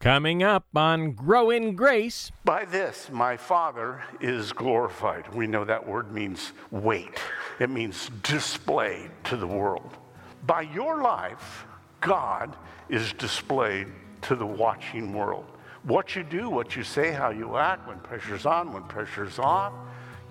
Coming 0.00 0.42
up 0.42 0.64
on 0.74 1.12
Grow 1.12 1.50
in 1.50 1.76
Grace. 1.76 2.32
By 2.46 2.64
this, 2.64 3.10
my 3.12 3.36
Father 3.36 4.02
is 4.18 4.50
glorified. 4.50 5.34
We 5.34 5.46
know 5.46 5.62
that 5.62 5.86
word 5.86 6.10
means 6.10 6.52
weight, 6.70 7.18
it 7.58 7.68
means 7.68 8.08
displayed 8.22 9.10
to 9.24 9.36
the 9.36 9.46
world. 9.46 9.98
By 10.46 10.62
your 10.62 11.02
life, 11.02 11.66
God 12.00 12.56
is 12.88 13.12
displayed 13.12 13.88
to 14.22 14.34
the 14.34 14.46
watching 14.46 15.12
world. 15.12 15.44
What 15.82 16.16
you 16.16 16.22
do, 16.22 16.48
what 16.48 16.76
you 16.76 16.82
say, 16.82 17.12
how 17.12 17.28
you 17.28 17.58
act, 17.58 17.86
when 17.86 17.98
pressure's 17.98 18.46
on, 18.46 18.72
when 18.72 18.84
pressure's 18.84 19.38
off, 19.38 19.74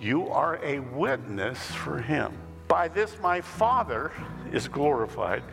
you 0.00 0.26
are 0.30 0.58
a 0.64 0.80
witness 0.80 1.64
for 1.70 2.00
Him. 2.00 2.36
By 2.66 2.88
this, 2.88 3.16
my 3.22 3.40
Father 3.40 4.10
is 4.52 4.66
glorified, 4.66 5.44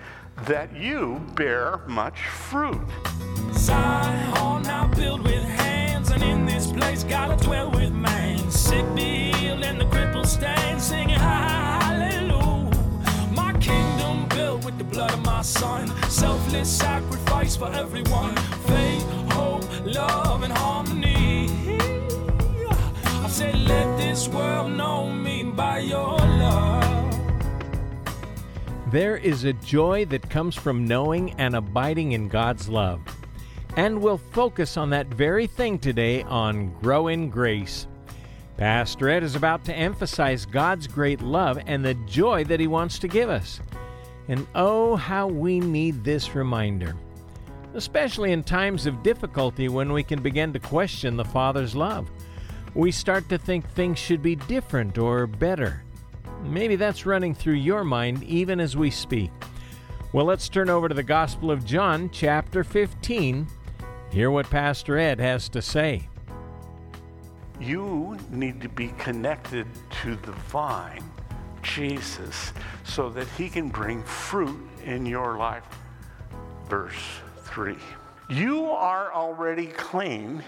that 0.47 0.75
you 0.75 1.23
bear 1.35 1.81
much 1.85 2.19
fruit. 2.19 2.81
Zion 3.67 4.17
hall 4.31 4.59
now 4.61 4.87
built 4.87 5.23
with 5.23 5.43
hands, 5.43 6.09
and 6.11 6.23
in 6.23 6.45
this 6.45 6.71
place 6.71 7.03
gotta 7.03 7.35
dwell 7.43 7.69
with 7.69 7.91
man. 7.91 8.49
Sick 8.49 8.85
be 8.95 9.33
healed 9.33 9.61
and 9.61 9.81
the 9.81 9.85
crippled 9.87 10.25
stand, 10.25 10.81
singing 10.81 11.19
hallelujah. 11.19 12.71
My 13.33 13.51
kingdom 13.59 14.25
built 14.29 14.63
with 14.63 14.77
the 14.77 14.85
blood 14.85 15.11
of 15.11 15.25
my 15.25 15.41
son, 15.41 15.91
selfless 16.09 16.69
sacrifice 16.69 17.57
for 17.57 17.69
everyone. 17.73 18.37
Faith, 18.71 19.03
hope, 19.33 19.65
love, 19.83 20.43
and 20.43 20.53
harmony. 20.53 21.49
I 23.03 23.27
said, 23.27 23.53
let 23.53 23.97
this 23.97 24.29
world 24.29 24.71
know 24.71 25.09
me 25.11 25.43
by 25.43 25.79
your 25.79 26.15
love. 26.15 27.19
There 28.91 29.17
is 29.17 29.43
a 29.43 29.51
joy 29.51 30.05
that 30.05 30.29
comes 30.29 30.55
from 30.55 30.85
knowing 30.85 31.31
and 31.31 31.53
abiding 31.53 32.13
in 32.13 32.29
God's 32.29 32.69
love. 32.69 33.01
And 33.77 34.01
we'll 34.01 34.17
focus 34.17 34.75
on 34.75 34.89
that 34.89 35.05
very 35.05 35.45
thing 35.45 35.77
today 35.77 36.23
on 36.23 36.73
Grow 36.81 37.09
in 37.09 37.29
Grace. 37.29 37.85
Pastor 38.57 39.07
Ed 39.07 39.21
is 39.21 39.35
about 39.35 39.63
to 39.65 39.73
emphasize 39.73 40.47
God's 40.47 40.87
great 40.87 41.21
love 41.21 41.59
and 41.67 41.85
the 41.85 41.93
joy 41.93 42.43
that 42.45 42.59
He 42.59 42.65
wants 42.65 42.97
to 42.97 43.07
give 43.07 43.29
us. 43.29 43.61
And 44.29 44.47
oh, 44.55 44.95
how 44.95 45.27
we 45.27 45.59
need 45.59 46.03
this 46.03 46.33
reminder, 46.33 46.95
especially 47.75 48.31
in 48.31 48.43
times 48.43 48.87
of 48.87 49.03
difficulty 49.03 49.69
when 49.69 49.93
we 49.93 50.01
can 50.01 50.23
begin 50.23 50.51
to 50.53 50.59
question 50.59 51.15
the 51.15 51.23
Father's 51.23 51.75
love. 51.75 52.09
We 52.73 52.91
start 52.91 53.29
to 53.29 53.37
think 53.37 53.69
things 53.69 53.99
should 53.99 54.23
be 54.23 54.37
different 54.37 54.97
or 54.97 55.27
better. 55.27 55.83
Maybe 56.41 56.77
that's 56.77 57.05
running 57.05 57.35
through 57.35 57.53
your 57.53 57.83
mind 57.83 58.23
even 58.23 58.59
as 58.59 58.75
we 58.75 58.89
speak. 58.89 59.29
Well, 60.13 60.25
let's 60.25 60.49
turn 60.49 60.67
over 60.67 60.89
to 60.89 60.95
the 60.95 61.03
Gospel 61.03 61.51
of 61.51 61.63
John, 61.63 62.09
chapter 62.09 62.63
15. 62.63 63.47
Hear 64.11 64.31
what 64.31 64.49
Pastor 64.49 64.97
Ed 64.97 65.19
has 65.19 65.49
to 65.49 65.61
say. 65.61 66.07
You 67.59 68.17
need 68.31 68.61
to 68.61 68.69
be 68.69 68.89
connected 68.97 69.67
to 70.03 70.15
the 70.15 70.31
vine, 70.31 71.03
Jesus, 71.61 72.53
so 72.83 73.09
that 73.09 73.27
he 73.37 73.49
can 73.49 73.69
bring 73.69 74.03
fruit 74.03 74.59
in 74.85 75.05
your 75.05 75.37
life. 75.37 75.65
Verse 76.69 77.19
3. 77.43 77.75
You 78.29 78.65
are 78.71 79.13
already 79.13 79.67
clean 79.67 80.43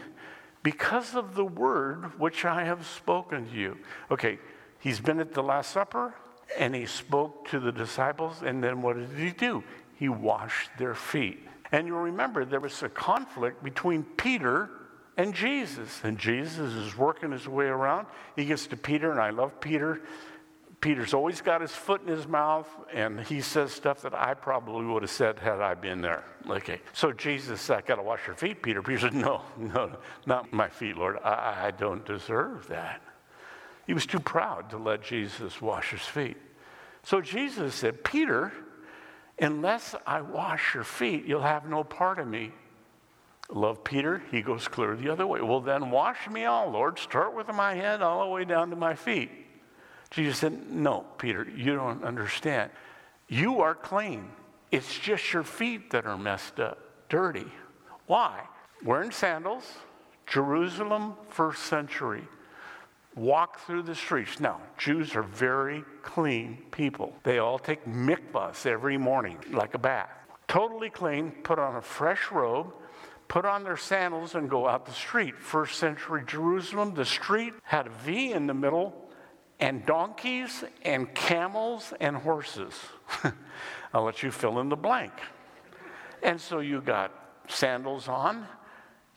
because 0.64 1.16
of 1.16 1.36
the 1.36 1.46
word 1.46 2.18
which 2.20 2.46
I 2.46 2.64
have 2.64 2.86
spoken 2.86 3.50
to 3.50 3.56
you. 3.56 3.78
Okay, 4.12 4.40
he's 4.80 5.00
been 5.00 5.20
at 5.20 5.34
the 5.34 5.44
Last 5.44 5.72
Supper 5.72 6.14
and 6.58 6.74
he 6.74 6.86
spoke 6.86 7.48
to 7.50 7.60
the 7.60 7.72
disciples, 7.72 8.42
and 8.44 8.64
then 8.64 8.82
what 8.82 8.96
did 8.96 9.18
he 9.18 9.32
do? 9.32 9.64
He 9.96 10.10
washed 10.10 10.70
their 10.78 10.96
feet. 10.96 11.49
And 11.72 11.88
you'll 11.88 12.00
remember 12.00 12.46
there 12.46 12.60
was 12.60 12.82
a 12.84 12.90
conflict 12.90 13.64
between 13.64 14.04
Peter 14.04 14.70
and 15.18 15.34
Jesus. 15.34 16.02
And 16.04 16.18
Jesus 16.18 16.74
is 16.74 16.98
working 16.98 17.32
his 17.32 17.48
way 17.48 17.66
around. 17.66 18.08
He 18.36 18.46
gets 18.46 18.68
to 18.68 18.78
Peter, 18.78 19.12
and 19.12 19.20
I 19.20 19.30
love 19.30 19.60
Peter. 19.60 20.02
Peter's 20.82 21.14
always 21.14 21.42
got 21.42 21.60
his 21.60 21.72
foot 21.72 22.02
in 22.02 22.08
his 22.08 22.26
mouth, 22.26 22.68
and 22.94 23.20
he 23.20 23.42
says 23.42 23.74
stuff 23.74 24.02
that 24.04 24.14
I 24.14 24.34
probably 24.34 24.86
would 24.86 25.04
have 25.04 25.12
said 25.12 25.38
had 25.38 25.60
I 25.60 25.74
been 25.74 26.00
there. 26.00 26.24
Okay. 26.50 26.80
So 26.94 27.12
Jesus 27.12 27.60
said, 27.60 27.80
I 27.80 27.82
got 27.82 27.96
to 27.98 28.02
wash 28.02 28.26
your 28.26 28.36
feet, 28.36 28.64
Peter. 28.64 28.82
Peter 28.82 29.00
said, 29.00 29.14
No, 29.14 29.42
no, 29.58 29.92
not 30.26 30.54
my 30.54 30.70
feet, 30.70 30.96
Lord. 30.96 31.18
I, 31.24 31.68
I 31.68 31.72
don't 31.72 32.06
deserve 32.06 32.68
that. 32.68 33.02
He 33.86 33.94
was 33.94 34.06
too 34.06 34.20
proud 34.20 34.70
to 34.70 34.78
let 34.78 35.04
Jesus 35.04 35.62
wash 35.62 35.92
his 35.92 36.02
feet. 36.02 36.38
So 37.04 37.20
Jesus 37.20 37.76
said, 37.76 38.04
Peter, 38.04 38.54
unless 39.40 39.96
I 40.06 40.22
wash 40.22 40.74
your 40.74 40.84
feet, 40.84 41.26
you'll 41.26 41.42
have 41.42 41.66
no 41.66 41.84
part 41.84 42.20
of 42.20 42.28
me. 42.28 42.52
Love 43.52 43.84
Peter, 43.84 44.22
he 44.32 44.42
goes 44.42 44.68
clear 44.68 44.96
the 44.96 45.10
other 45.10 45.26
way. 45.26 45.42
Well, 45.42 45.62
then 45.62 45.90
wash 45.90 46.30
me 46.30 46.46
all, 46.46 46.70
Lord. 46.70 47.00
Start 47.00 47.36
with 47.36 47.48
my 47.48 47.74
head 47.74 48.02
all 48.02 48.24
the 48.24 48.30
way 48.30 48.46
down 48.46 48.70
to 48.70 48.76
my 48.76 48.94
feet. 48.94 49.32
Jesus 50.12 50.40
said, 50.40 50.70
No, 50.70 51.06
Peter, 51.18 51.48
you 51.56 51.76
don't 51.76 52.04
understand. 52.04 52.70
You 53.28 53.62
are 53.62 53.76
clean. 53.76 54.30
It's 54.72 54.98
just 55.00 55.34
your 55.34 55.44
feet 55.44 55.92
that 55.92 56.06
are 56.06 56.18
messed 56.18 56.60
up, 56.60 56.80
dirty. 57.10 57.48
Why? 58.06 58.42
Wearing 58.84 59.12
sandals, 59.12 59.64
Jerusalem, 60.28 61.16
first 61.30 61.64
century 61.64 62.28
walk 63.20 63.60
through 63.60 63.84
the 63.84 63.96
streets. 63.96 64.40
Now, 64.40 64.62
Jews 64.78 65.16
are 65.16 65.24
very 65.24 65.84
clean 66.02 66.64
people. 66.72 67.14
They 67.24 67.40
all 67.40 67.60
take 67.60 67.86
mikvahs 67.86 68.66
every 68.66 68.98
morning, 68.98 69.38
like 69.52 69.74
a 69.74 69.78
bath. 69.78 70.10
Totally 70.48 70.90
clean, 70.90 71.32
put 71.44 71.60
on 71.60 71.76
a 71.76 71.82
fresh 71.82 72.32
robe, 72.32 72.74
put 73.28 73.46
on 73.46 73.64
their 73.64 73.78
sandals, 73.78 74.36
and 74.36 74.50
go 74.50 74.68
out 74.68 74.86
the 74.86 74.94
street. 74.94 75.38
First 75.38 75.78
century 75.78 76.24
Jerusalem, 76.26 76.96
the 76.96 77.06
street 77.06 77.54
had 77.64 77.88
a 77.88 77.92
V 77.92 78.32
in 78.32 78.48
the 78.48 78.54
middle, 78.54 79.10
and 79.60 79.86
donkeys, 79.86 80.64
and 80.84 81.14
camels, 81.14 81.94
and 82.00 82.16
horses. 82.16 82.74
I'll 83.94 84.04
let 84.04 84.24
you 84.24 84.32
fill 84.32 84.60
in 84.60 84.70
the 84.70 84.78
blank. 84.78 85.14
And 86.24 86.40
so 86.40 86.60
you 86.60 86.82
got 86.82 87.12
sandals 87.48 88.08
on, 88.08 88.48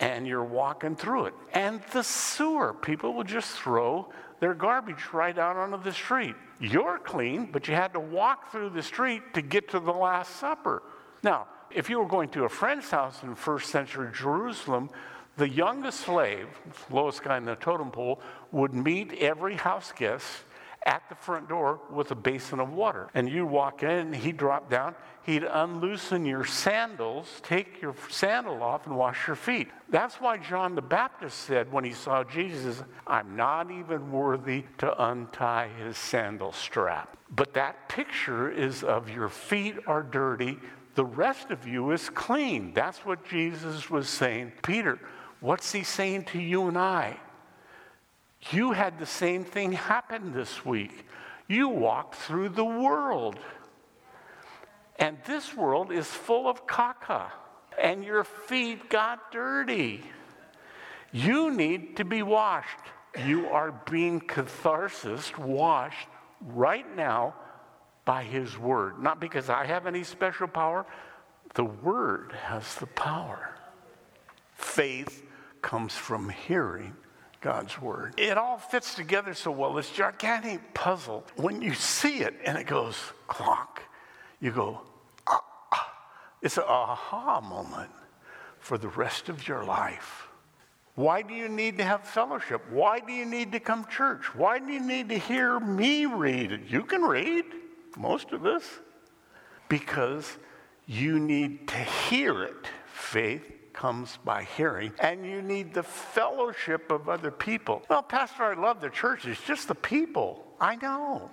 and 0.00 0.26
you're 0.26 0.44
walking 0.44 0.96
through 0.96 1.26
it. 1.26 1.34
And 1.52 1.80
the 1.92 2.02
sewer, 2.02 2.74
people 2.74 3.14
will 3.14 3.24
just 3.24 3.52
throw 3.52 4.10
their 4.40 4.54
garbage 4.54 5.12
right 5.12 5.38
out 5.38 5.56
onto 5.56 5.82
the 5.82 5.92
street. 5.92 6.34
You're 6.60 6.98
clean, 6.98 7.50
but 7.52 7.68
you 7.68 7.74
had 7.74 7.92
to 7.92 8.00
walk 8.00 8.50
through 8.50 8.70
the 8.70 8.82
street 8.82 9.22
to 9.34 9.42
get 9.42 9.70
to 9.70 9.80
the 9.80 9.92
Last 9.92 10.36
Supper. 10.36 10.82
Now, 11.22 11.46
if 11.70 11.88
you 11.88 11.98
were 11.98 12.08
going 12.08 12.28
to 12.30 12.44
a 12.44 12.48
friend's 12.48 12.90
house 12.90 13.22
in 13.22 13.34
first 13.34 13.70
century 13.70 14.10
Jerusalem, 14.12 14.90
the 15.36 15.48
youngest 15.48 16.00
slave, 16.00 16.48
lowest 16.90 17.22
guy 17.22 17.36
in 17.36 17.44
the 17.44 17.54
totem 17.54 17.90
pole, 17.90 18.20
would 18.50 18.74
meet 18.74 19.12
every 19.14 19.54
house 19.54 19.92
guest 19.96 20.26
at 20.86 21.02
the 21.08 21.14
front 21.14 21.48
door 21.48 21.80
with 21.90 22.10
a 22.10 22.14
basin 22.14 22.60
of 22.60 22.72
water. 22.72 23.08
And 23.14 23.28
you 23.28 23.46
walk 23.46 23.82
in, 23.82 23.90
and 23.90 24.16
he'd 24.16 24.36
drop 24.36 24.70
down, 24.70 24.94
he'd 25.24 25.44
unloosen 25.44 26.24
your 26.24 26.44
sandals, 26.44 27.40
take 27.42 27.80
your 27.80 27.94
sandal 28.08 28.62
off, 28.62 28.86
and 28.86 28.96
wash 28.96 29.26
your 29.26 29.36
feet. 29.36 29.68
That's 29.88 30.16
why 30.16 30.38
John 30.38 30.74
the 30.74 30.82
Baptist 30.82 31.38
said 31.40 31.70
when 31.70 31.84
he 31.84 31.92
saw 31.92 32.24
Jesus, 32.24 32.82
I'm 33.06 33.36
not 33.36 33.70
even 33.70 34.10
worthy 34.10 34.64
to 34.78 35.04
untie 35.04 35.68
his 35.78 35.96
sandal 35.96 36.52
strap. 36.52 37.16
But 37.30 37.54
that 37.54 37.88
picture 37.88 38.50
is 38.50 38.82
of 38.82 39.08
your 39.08 39.28
feet 39.28 39.76
are 39.86 40.02
dirty, 40.02 40.58
the 40.94 41.04
rest 41.04 41.50
of 41.50 41.66
you 41.66 41.92
is 41.92 42.10
clean. 42.10 42.74
That's 42.74 42.98
what 43.06 43.24
Jesus 43.24 43.88
was 43.88 44.08
saying. 44.08 44.52
Peter, 44.62 44.98
what's 45.40 45.72
he 45.72 45.84
saying 45.84 46.24
to 46.26 46.38
you 46.38 46.68
and 46.68 46.76
I? 46.76 47.16
You 48.52 48.72
had 48.72 48.98
the 48.98 49.06
same 49.06 49.44
thing 49.44 49.72
happen 49.72 50.32
this 50.32 50.64
week. 50.64 51.06
You 51.48 51.68
walked 51.68 52.16
through 52.16 52.50
the 52.50 52.64
world. 52.64 53.38
And 54.98 55.16
this 55.26 55.56
world 55.56 55.90
is 55.90 56.06
full 56.06 56.46
of 56.46 56.66
caca, 56.66 57.30
and 57.80 58.04
your 58.04 58.24
feet 58.24 58.88
got 58.90 59.32
dirty. 59.32 60.04
You 61.12 61.50
need 61.50 61.96
to 61.96 62.04
be 62.04 62.22
washed. 62.22 62.78
You 63.26 63.48
are 63.48 63.72
being 63.90 64.20
catharsis, 64.20 65.36
washed 65.36 66.08
right 66.40 66.86
now 66.96 67.34
by 68.04 68.22
His 68.22 68.58
Word. 68.58 69.02
Not 69.02 69.20
because 69.20 69.50
I 69.50 69.66
have 69.66 69.86
any 69.86 70.04
special 70.04 70.46
power, 70.46 70.86
the 71.54 71.64
Word 71.64 72.32
has 72.32 72.74
the 72.76 72.86
power. 72.86 73.54
Faith 74.54 75.24
comes 75.62 75.94
from 75.94 76.28
hearing 76.28 76.94
God's 77.42 77.80
Word. 77.80 78.14
It 78.16 78.38
all 78.38 78.56
fits 78.56 78.94
together 78.94 79.34
so 79.34 79.50
well. 79.50 79.74
This 79.74 79.90
gigantic 79.90 80.72
puzzle. 80.72 81.24
When 81.36 81.60
you 81.60 81.74
see 81.74 82.20
it 82.20 82.34
and 82.44 82.56
it 82.56 82.66
goes 82.66 82.96
clonk, 83.28 83.80
you 84.40 84.52
go, 84.52 84.80
ah, 85.26 85.44
ah. 85.72 85.94
It's 86.40 86.56
an 86.56 86.64
aha 86.66 87.40
moment 87.40 87.90
for 88.60 88.78
the 88.78 88.88
rest 88.88 89.28
of 89.28 89.46
your 89.46 89.64
life. 89.64 90.28
Why 90.94 91.22
do 91.22 91.34
you 91.34 91.48
need 91.48 91.78
to 91.78 91.84
have 91.84 92.04
fellowship? 92.04 92.62
Why 92.70 93.00
do 93.00 93.12
you 93.12 93.24
need 93.24 93.52
to 93.52 93.60
come 93.60 93.86
church? 93.86 94.34
Why 94.34 94.58
do 94.58 94.72
you 94.72 94.80
need 94.80 95.08
to 95.08 95.18
hear 95.18 95.58
me 95.58 96.06
read 96.06 96.52
it? 96.52 96.60
You 96.68 96.84
can 96.84 97.02
read, 97.02 97.44
most 97.96 98.32
of 98.32 98.46
us, 98.46 98.64
because 99.68 100.36
you 100.86 101.18
need 101.18 101.66
to 101.68 101.76
hear 101.76 102.44
it. 102.44 102.68
Faith 102.92 103.42
comes 103.72 104.18
by 104.24 104.44
hearing, 104.56 104.92
and 105.00 105.26
you 105.26 105.42
need 105.42 105.74
the 105.74 105.82
fellowship 105.82 106.90
of 106.90 107.08
other 107.08 107.30
people. 107.30 107.82
Well, 107.88 108.02
Pastor, 108.02 108.44
I 108.44 108.54
love 108.54 108.80
the 108.80 108.90
church. 108.90 109.26
It's 109.26 109.42
just 109.42 109.68
the 109.68 109.74
people. 109.74 110.46
I 110.60 110.76
know. 110.76 111.30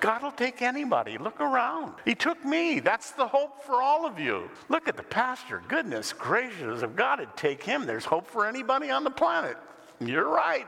God 0.00 0.22
will 0.22 0.32
take 0.32 0.62
anybody. 0.62 1.16
Look 1.16 1.40
around. 1.40 1.94
He 2.04 2.16
took 2.16 2.44
me. 2.44 2.80
That's 2.80 3.12
the 3.12 3.26
hope 3.26 3.62
for 3.64 3.80
all 3.80 4.04
of 4.04 4.18
you. 4.18 4.50
Look 4.68 4.88
at 4.88 4.96
the 4.96 5.04
pastor. 5.04 5.62
Goodness 5.68 6.12
gracious, 6.12 6.82
if 6.82 6.96
God 6.96 7.20
would 7.20 7.36
take 7.36 7.62
him, 7.62 7.86
there's 7.86 8.04
hope 8.04 8.26
for 8.26 8.46
anybody 8.46 8.90
on 8.90 9.04
the 9.04 9.10
planet. 9.10 9.56
You're 10.00 10.28
right. 10.28 10.66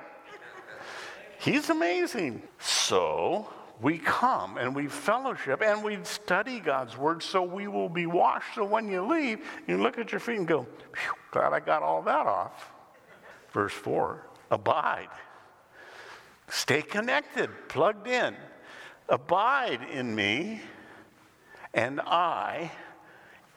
He's 1.40 1.68
amazing. 1.68 2.42
So 2.60 3.48
we 3.84 3.98
come 3.98 4.56
and 4.56 4.74
we 4.74 4.86
fellowship 4.86 5.60
and 5.62 5.84
we 5.84 5.98
study 6.04 6.58
God's 6.58 6.96
word 6.96 7.22
so 7.22 7.42
we 7.42 7.68
will 7.68 7.90
be 7.90 8.06
washed. 8.06 8.54
So 8.54 8.64
when 8.64 8.88
you 8.88 9.02
leave, 9.06 9.40
you 9.68 9.76
look 9.76 9.98
at 9.98 10.10
your 10.10 10.20
feet 10.20 10.38
and 10.38 10.48
go, 10.48 10.66
glad 11.30 11.52
I 11.52 11.60
got 11.60 11.82
all 11.82 12.00
that 12.00 12.26
off. 12.26 12.72
Verse 13.52 13.74
4 13.74 14.26
Abide. 14.50 15.10
Stay 16.48 16.80
connected, 16.80 17.50
plugged 17.68 18.08
in. 18.08 18.34
Abide 19.10 19.80
in 19.92 20.14
me, 20.14 20.62
and 21.74 22.00
I 22.00 22.72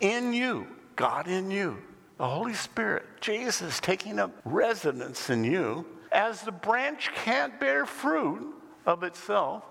in 0.01 0.33
you. 0.33 0.67
God 0.97 1.29
in 1.29 1.49
you. 1.51 1.77
The 2.17 2.27
Holy 2.27 2.53
Spirit, 2.53 3.05
Jesus 3.21 3.79
taking 3.79 4.19
up 4.19 4.31
residence 4.43 5.29
in 5.29 5.45
you. 5.45 5.85
As 6.11 6.41
the 6.41 6.51
branch 6.51 7.11
can't 7.15 7.57
bear 7.61 7.85
fruit 7.85 8.53
of 8.85 9.03
itself 9.03 9.63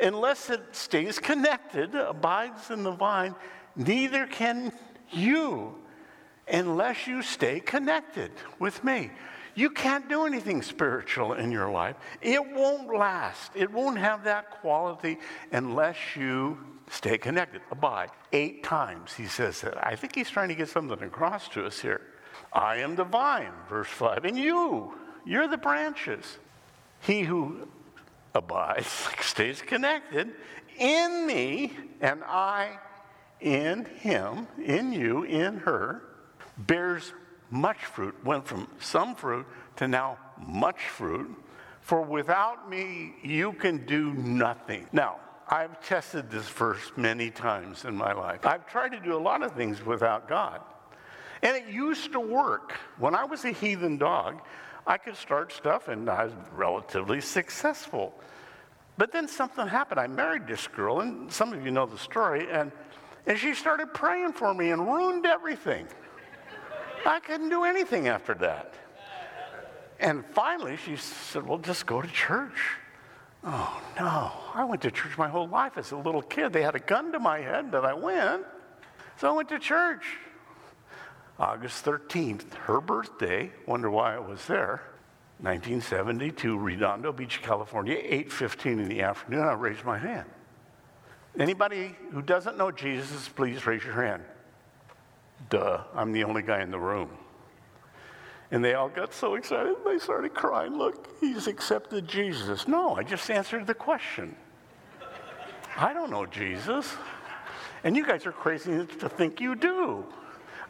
unless 0.00 0.50
it 0.50 0.60
stays 0.72 1.18
connected, 1.18 1.94
abides 1.94 2.70
in 2.70 2.82
the 2.82 2.92
vine, 2.92 3.34
neither 3.76 4.26
can 4.26 4.72
you 5.10 5.74
unless 6.50 7.06
you 7.06 7.22
stay 7.22 7.60
connected 7.60 8.30
with 8.58 8.82
me. 8.84 9.10
You 9.54 9.70
can't 9.70 10.08
do 10.08 10.24
anything 10.24 10.62
spiritual 10.62 11.32
in 11.32 11.50
your 11.50 11.70
life. 11.70 11.96
It 12.22 12.40
won't 12.52 12.94
last. 12.94 13.50
It 13.56 13.72
won't 13.72 13.98
have 13.98 14.24
that 14.24 14.60
quality 14.60 15.18
unless 15.50 15.96
you 16.14 16.58
stay 16.90 17.18
connected. 17.18 17.60
Abide. 17.70 18.10
Eight 18.32 18.62
times 18.62 19.12
he 19.14 19.26
says 19.26 19.60
that. 19.62 19.84
I 19.84 19.96
think 19.96 20.14
he's 20.14 20.30
trying 20.30 20.48
to 20.48 20.54
get 20.54 20.68
something 20.68 21.02
across 21.02 21.48
to 21.50 21.66
us 21.66 21.80
here. 21.80 22.02
I 22.52 22.76
am 22.76 22.94
the 22.94 23.04
vine, 23.04 23.52
verse 23.68 23.88
5, 23.88 24.24
and 24.24 24.38
you, 24.38 24.94
you're 25.24 25.48
the 25.48 25.58
branches. 25.58 26.38
He 27.00 27.22
who 27.22 27.68
abides, 28.34 29.08
stays 29.20 29.62
connected 29.62 30.32
in 30.78 31.26
me, 31.26 31.72
and 32.00 32.22
I 32.24 32.78
in 33.40 33.84
him, 33.84 34.48
in 34.64 34.92
you, 34.92 35.22
in 35.22 35.58
her, 35.58 36.02
bears 36.56 37.12
much 37.50 37.84
fruit, 37.84 38.14
went 38.24 38.46
from 38.46 38.68
some 38.80 39.14
fruit 39.14 39.46
to 39.76 39.88
now 39.88 40.18
much 40.38 40.80
fruit. 40.88 41.30
For 41.80 42.02
without 42.02 42.68
me, 42.68 43.14
you 43.22 43.52
can 43.52 43.86
do 43.86 44.12
nothing. 44.12 44.86
Now, 44.92 45.20
I've 45.48 45.80
tested 45.80 46.30
this 46.30 46.46
verse 46.48 46.92
many 46.96 47.30
times 47.30 47.84
in 47.84 47.96
my 47.96 48.12
life. 48.12 48.44
I've 48.44 48.66
tried 48.66 48.90
to 48.90 49.00
do 49.00 49.16
a 49.16 49.18
lot 49.18 49.42
of 49.42 49.52
things 49.52 49.84
without 49.84 50.28
God. 50.28 50.60
And 51.42 51.56
it 51.56 51.72
used 51.72 52.12
to 52.12 52.20
work. 52.20 52.72
When 52.98 53.14
I 53.14 53.24
was 53.24 53.44
a 53.44 53.52
heathen 53.52 53.96
dog, 53.96 54.42
I 54.86 54.96
could 54.98 55.16
start 55.16 55.52
stuff 55.52 55.88
and 55.88 56.08
I 56.08 56.24
was 56.24 56.34
relatively 56.52 57.20
successful. 57.20 58.14
But 58.98 59.12
then 59.12 59.28
something 59.28 59.66
happened. 59.66 60.00
I 60.00 60.08
married 60.08 60.48
this 60.48 60.66
girl, 60.66 61.00
and 61.00 61.32
some 61.32 61.52
of 61.52 61.64
you 61.64 61.70
know 61.70 61.86
the 61.86 61.98
story, 61.98 62.48
and, 62.50 62.72
and 63.26 63.38
she 63.38 63.54
started 63.54 63.94
praying 63.94 64.32
for 64.32 64.52
me 64.52 64.70
and 64.70 64.84
ruined 64.84 65.24
everything. 65.24 65.86
I 67.06 67.20
couldn't 67.20 67.48
do 67.48 67.62
anything 67.62 68.08
after 68.08 68.34
that. 68.34 68.74
And 70.00 70.24
finally, 70.26 70.76
she 70.76 70.96
said, 70.96 71.46
Well, 71.46 71.58
just 71.58 71.86
go 71.86 72.02
to 72.02 72.08
church. 72.08 72.58
Oh, 73.44 73.80
no. 73.98 74.32
I 74.52 74.64
went 74.64 74.82
to 74.82 74.90
church 74.90 75.16
my 75.16 75.28
whole 75.28 75.48
life 75.48 75.78
as 75.78 75.92
a 75.92 75.96
little 75.96 76.22
kid. 76.22 76.52
They 76.52 76.62
had 76.62 76.74
a 76.74 76.80
gun 76.80 77.12
to 77.12 77.20
my 77.20 77.38
head, 77.38 77.70
but 77.70 77.84
I 77.84 77.94
went. 77.94 78.44
So 79.16 79.28
I 79.28 79.32
went 79.32 79.48
to 79.50 79.60
church. 79.60 80.04
August 81.38 81.84
13th, 81.84 82.54
her 82.54 82.80
birthday. 82.80 83.52
Wonder 83.66 83.90
why 83.90 84.16
I 84.16 84.18
was 84.18 84.46
there. 84.46 84.82
1972, 85.40 86.58
Redondo 86.58 87.12
Beach, 87.12 87.40
California, 87.42 87.96
8:15 87.96 88.80
in 88.80 88.88
the 88.88 89.02
afternoon. 89.02 89.42
I 89.42 89.52
raised 89.52 89.84
my 89.84 89.96
hand. 89.96 90.28
Anybody 91.38 91.94
who 92.10 92.22
doesn't 92.22 92.58
know 92.58 92.72
Jesus, 92.72 93.28
please 93.28 93.64
raise 93.64 93.84
your 93.84 93.94
hand. 93.94 94.24
Duh, 95.50 95.84
I'm 95.94 96.10
the 96.10 96.24
only 96.24 96.42
guy 96.42 96.60
in 96.62 96.72
the 96.72 96.78
room. 96.78 97.10
And 98.50 98.64
they 98.64 98.74
all 98.74 98.88
got 98.88 99.14
so 99.14 99.34
excited, 99.36 99.76
they 99.84 99.98
started 99.98 100.34
crying. 100.34 100.76
Look, 100.76 101.20
he's 101.20 101.46
accepted 101.46 102.08
Jesus. 102.08 102.66
No, 102.66 102.96
I 102.96 103.04
just 103.04 103.30
answered 103.30 103.66
the 103.66 103.74
question. 103.74 104.34
I 105.76 105.92
don't 105.92 106.10
know 106.10 106.26
Jesus. 106.26 106.96
And 107.84 107.96
you 107.96 108.04
guys 108.04 108.26
are 108.26 108.32
crazy 108.32 108.84
to 108.84 109.08
think 109.08 109.40
you 109.40 109.54
do. 109.54 110.04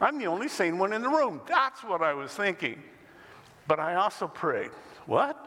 I'm 0.01 0.17
the 0.17 0.27
only 0.27 0.47
sane 0.47 0.77
one 0.77 0.93
in 0.93 1.01
the 1.01 1.09
room. 1.09 1.41
That's 1.47 1.83
what 1.83 2.01
I 2.01 2.13
was 2.13 2.31
thinking. 2.31 2.81
But 3.67 3.79
I 3.79 3.95
also 3.95 4.27
prayed. 4.27 4.71
What? 5.05 5.45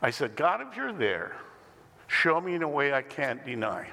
I 0.00 0.10
said, 0.10 0.34
God, 0.34 0.60
if 0.60 0.76
you're 0.76 0.92
there, 0.92 1.36
show 2.06 2.40
me 2.40 2.54
in 2.54 2.62
a 2.62 2.68
way 2.68 2.92
I 2.92 3.02
can't 3.02 3.44
deny. 3.44 3.86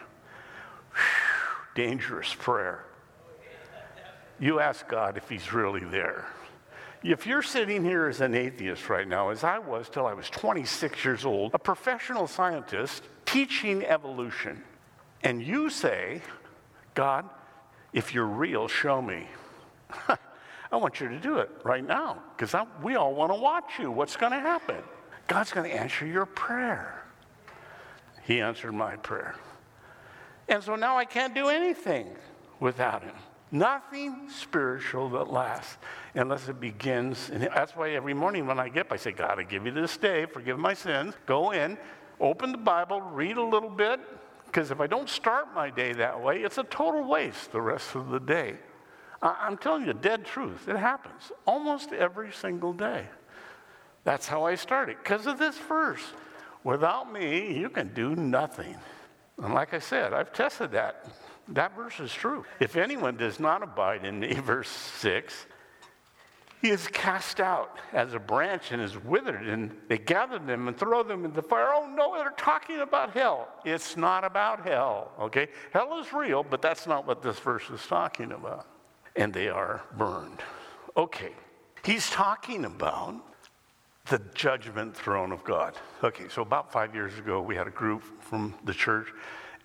Whew, 0.94 1.76
dangerous 1.76 2.34
prayer. 2.34 2.86
You 4.40 4.60
ask 4.60 4.88
God 4.88 5.18
if 5.18 5.28
He's 5.30 5.54
really 5.54 5.84
there. 5.84 6.26
If 7.04 7.28
you're 7.28 7.42
sitting 7.42 7.84
here 7.84 8.08
as 8.08 8.22
an 8.22 8.34
atheist 8.34 8.90
right 8.90 9.08
now, 9.08 9.30
as 9.30 9.44
I 9.44 9.60
was 9.60 9.88
till 9.90 10.06
I 10.06 10.14
was 10.14 10.30
26 10.30 11.06
years 11.06 11.26
old, 11.26 11.54
a 11.54 11.60
professional 11.60 12.28
scientist 12.28 13.04
teaching 13.26 13.86
evolution, 13.86 14.64
and 15.24 15.42
you 15.42 15.70
say, 15.70 16.22
God, 16.96 17.30
if 17.94 18.14
you're 18.14 18.26
real, 18.26 18.68
show 18.68 19.02
me. 19.02 19.28
I 20.72 20.78
want 20.78 21.00
you 21.00 21.10
to 21.10 21.20
do 21.20 21.40
it 21.40 21.50
right 21.64 21.86
now 21.86 22.22
because 22.38 22.56
we 22.84 22.96
all 22.96 23.14
want 23.14 23.32
to 23.32 23.40
watch 23.40 23.80
you. 23.80 23.92
What's 23.92 24.16
going 24.16 24.32
to 24.32 24.40
happen? 24.40 24.78
God's 25.28 25.52
going 25.52 25.70
to 25.70 25.76
answer 25.76 26.06
your 26.06 26.26
prayer. 26.26 27.04
He 28.24 28.42
answered 28.42 28.74
my 28.74 28.96
prayer. 28.98 29.36
And 30.48 30.64
so 30.64 30.76
now 30.76 30.98
I 30.98 31.06
can't 31.06 31.34
do 31.34 31.48
anything 31.48 32.08
without 32.60 33.04
Him. 33.04 33.16
Nothing 33.52 34.30
spiritual 34.30 35.10
that 35.10 35.32
lasts 35.32 35.78
unless 36.14 36.48
it 36.50 36.60
begins. 36.60 37.32
And 37.32 37.44
that's 37.44 37.76
why 37.76 37.92
every 37.92 38.14
morning 38.14 38.46
when 38.46 38.60
I 38.60 38.70
get 38.70 38.88
up, 38.88 38.92
I 38.92 38.98
say, 38.98 39.12
God, 39.12 39.40
I 39.40 39.44
give 39.44 39.66
you 39.66 39.72
this 39.72 39.98
day, 39.98 40.26
forgive 40.26 40.60
my 40.60 40.76
sins. 40.76 41.16
Go 41.26 41.52
in, 41.52 41.78
open 42.20 42.52
the 42.52 42.60
Bible, 42.60 43.02
read 43.02 43.38
a 43.38 43.44
little 43.44 43.70
bit, 43.70 44.00
because 44.46 44.70
if 44.70 44.80
I 44.80 44.86
don't 44.86 45.10
start 45.10 45.48
my 45.56 45.72
day 45.72 45.94
that 45.94 46.22
way, 46.22 46.42
it's 46.42 46.60
a 46.60 46.64
total 46.64 47.08
waste 47.08 47.52
the 47.52 47.62
rest 47.62 47.96
of 47.96 48.10
the 48.10 48.20
day. 48.20 48.58
I'm 49.22 49.58
telling 49.58 49.86
you, 49.86 49.94
dead 49.94 50.26
truth. 50.26 50.68
It 50.68 50.78
happens 50.78 51.32
almost 51.46 51.92
every 51.92 52.32
single 52.32 52.74
day. 52.74 53.06
That's 54.06 54.28
how 54.28 54.46
I 54.46 54.56
started, 54.56 54.98
because 55.04 55.28
of 55.28 55.38
this 55.38 55.58
verse. 55.58 56.04
Without 56.64 57.12
me, 57.12 57.58
you 57.58 57.70
can 57.70 57.94
do 57.94 58.16
nothing. 58.16 58.76
And 59.42 59.54
like 59.54 59.74
I 59.74 59.80
said, 59.80 60.14
I've 60.14 60.34
tested 60.34 60.72
that. 60.72 61.06
That 61.50 61.76
verse 61.76 62.00
is 62.00 62.14
true. 62.14 62.46
If 62.60 62.76
anyone 62.76 63.18
does 63.18 63.40
not 63.40 63.64
abide 63.64 64.06
in 64.06 64.20
me, 64.20 64.34
verse 64.44 64.70
6, 64.70 65.46
he 66.62 66.70
is 66.70 66.88
cast 66.90 67.40
out 67.40 67.78
as 67.94 68.14
a 68.14 68.20
branch 68.20 68.72
and 68.72 68.82
is 68.82 68.98
withered, 68.98 69.48
and 69.48 69.76
they 69.88 69.98
gather 69.98 70.40
them 70.40 70.68
and 70.68 70.78
throw 70.78 71.04
them 71.04 71.26
in 71.26 71.34
the 71.34 71.42
fire. 71.42 71.70
Oh, 71.74 71.88
no, 71.88 72.16
they're 72.16 72.32
talking 72.32 72.82
about 72.82 73.12
hell. 73.12 73.48
It's 73.66 73.96
not 73.96 74.24
about 74.26 74.66
hell, 74.66 75.12
okay? 75.20 75.48
Hell 75.72 76.00
is 76.00 76.12
real, 76.14 76.44
but 76.44 76.62
that's 76.62 76.86
not 76.86 77.08
what 77.08 77.22
this 77.22 77.40
verse 77.40 77.70
is 77.70 77.86
talking 77.86 78.32
about 78.32 78.68
and 79.16 79.34
they 79.34 79.50
are 79.50 79.82
burned. 79.98 80.40
Okay, 80.96 81.32
he's 81.84 82.10
talking 82.10 82.66
about 82.66 83.16
the 84.10 84.20
judgment 84.34 84.96
throne 84.96 85.32
of 85.32 85.44
God. 85.44 85.76
Okay, 86.04 86.28
so 86.30 86.42
about 86.42 86.72
five 86.72 86.96
years 86.96 87.18
ago, 87.18 87.42
we 87.42 87.56
had 87.56 87.68
a 87.68 87.72
group 87.72 88.04
from 88.22 88.56
the 88.66 88.74
church, 88.74 89.08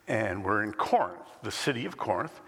and 0.07 0.45
we're 0.45 0.63
in 0.63 0.73
Corinth, 0.73 1.23
the 1.43 1.51
city 1.51 1.87
of 1.87 1.97
Corinth. 1.97 2.41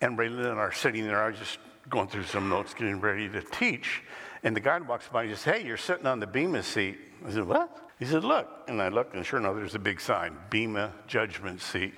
And 0.00 0.18
Raylan 0.18 0.50
and 0.50 0.58
I 0.58 0.62
are 0.62 0.72
sitting 0.72 1.04
there. 1.04 1.22
I 1.22 1.30
was 1.30 1.38
just 1.38 1.58
going 1.88 2.08
through 2.08 2.24
some 2.24 2.48
notes, 2.48 2.74
getting 2.74 3.00
ready 3.00 3.28
to 3.28 3.40
teach. 3.40 4.02
And 4.42 4.54
the 4.54 4.60
guy 4.60 4.78
walks 4.80 5.08
by 5.08 5.22
and 5.22 5.30
he 5.30 5.36
says, 5.36 5.54
Hey, 5.54 5.66
you're 5.66 5.76
sitting 5.76 6.06
on 6.06 6.20
the 6.20 6.26
Bema 6.26 6.62
seat. 6.62 6.98
I 7.26 7.30
said, 7.30 7.46
What? 7.46 7.90
He 7.98 8.04
said, 8.04 8.24
Look. 8.24 8.48
And 8.68 8.82
I 8.82 8.88
looked, 8.88 9.14
and 9.14 9.24
sure 9.24 9.38
enough, 9.38 9.56
there's 9.56 9.74
a 9.74 9.78
big 9.78 10.00
sign 10.00 10.36
Bema 10.50 10.92
judgment 11.06 11.60
seat. 11.60 11.94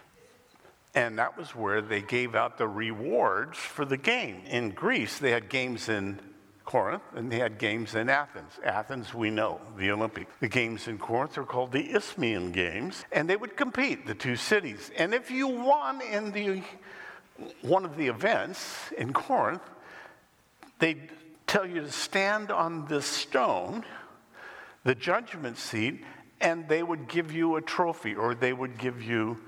And 0.96 1.18
that 1.18 1.36
was 1.36 1.54
where 1.54 1.82
they 1.82 2.00
gave 2.00 2.34
out 2.34 2.56
the 2.56 2.66
rewards 2.66 3.58
for 3.58 3.84
the 3.84 3.98
game. 3.98 4.40
In 4.46 4.70
Greece, 4.70 5.18
they 5.18 5.30
had 5.30 5.50
games 5.50 5.90
in 5.90 6.18
Corinth 6.64 7.02
and 7.14 7.30
they 7.30 7.38
had 7.38 7.58
games 7.58 7.94
in 7.94 8.08
Athens. 8.08 8.52
Athens, 8.64 9.12
we 9.12 9.28
know, 9.28 9.60
the 9.76 9.90
Olympic. 9.90 10.26
The 10.40 10.48
games 10.48 10.88
in 10.88 10.96
Corinth 10.96 11.36
are 11.36 11.44
called 11.44 11.72
the 11.72 11.94
Isthmian 11.94 12.50
Games, 12.50 13.04
and 13.12 13.28
they 13.28 13.36
would 13.36 13.58
compete, 13.58 14.06
the 14.06 14.14
two 14.14 14.36
cities. 14.36 14.90
And 14.96 15.12
if 15.12 15.30
you 15.30 15.46
won 15.46 16.00
in 16.00 16.32
the 16.32 16.62
one 17.60 17.84
of 17.84 17.98
the 17.98 18.08
events 18.08 18.90
in 18.96 19.12
Corinth, 19.12 19.60
they'd 20.78 21.10
tell 21.46 21.66
you 21.66 21.82
to 21.82 21.92
stand 21.92 22.50
on 22.50 22.86
this 22.86 23.04
stone, 23.04 23.84
the 24.84 24.94
judgment 24.94 25.58
seat, 25.58 26.02
and 26.40 26.66
they 26.68 26.82
would 26.82 27.06
give 27.06 27.32
you 27.32 27.56
a 27.56 27.60
trophy 27.60 28.14
or 28.14 28.34
they 28.34 28.54
would 28.54 28.78
give 28.78 29.02
you 29.02 29.38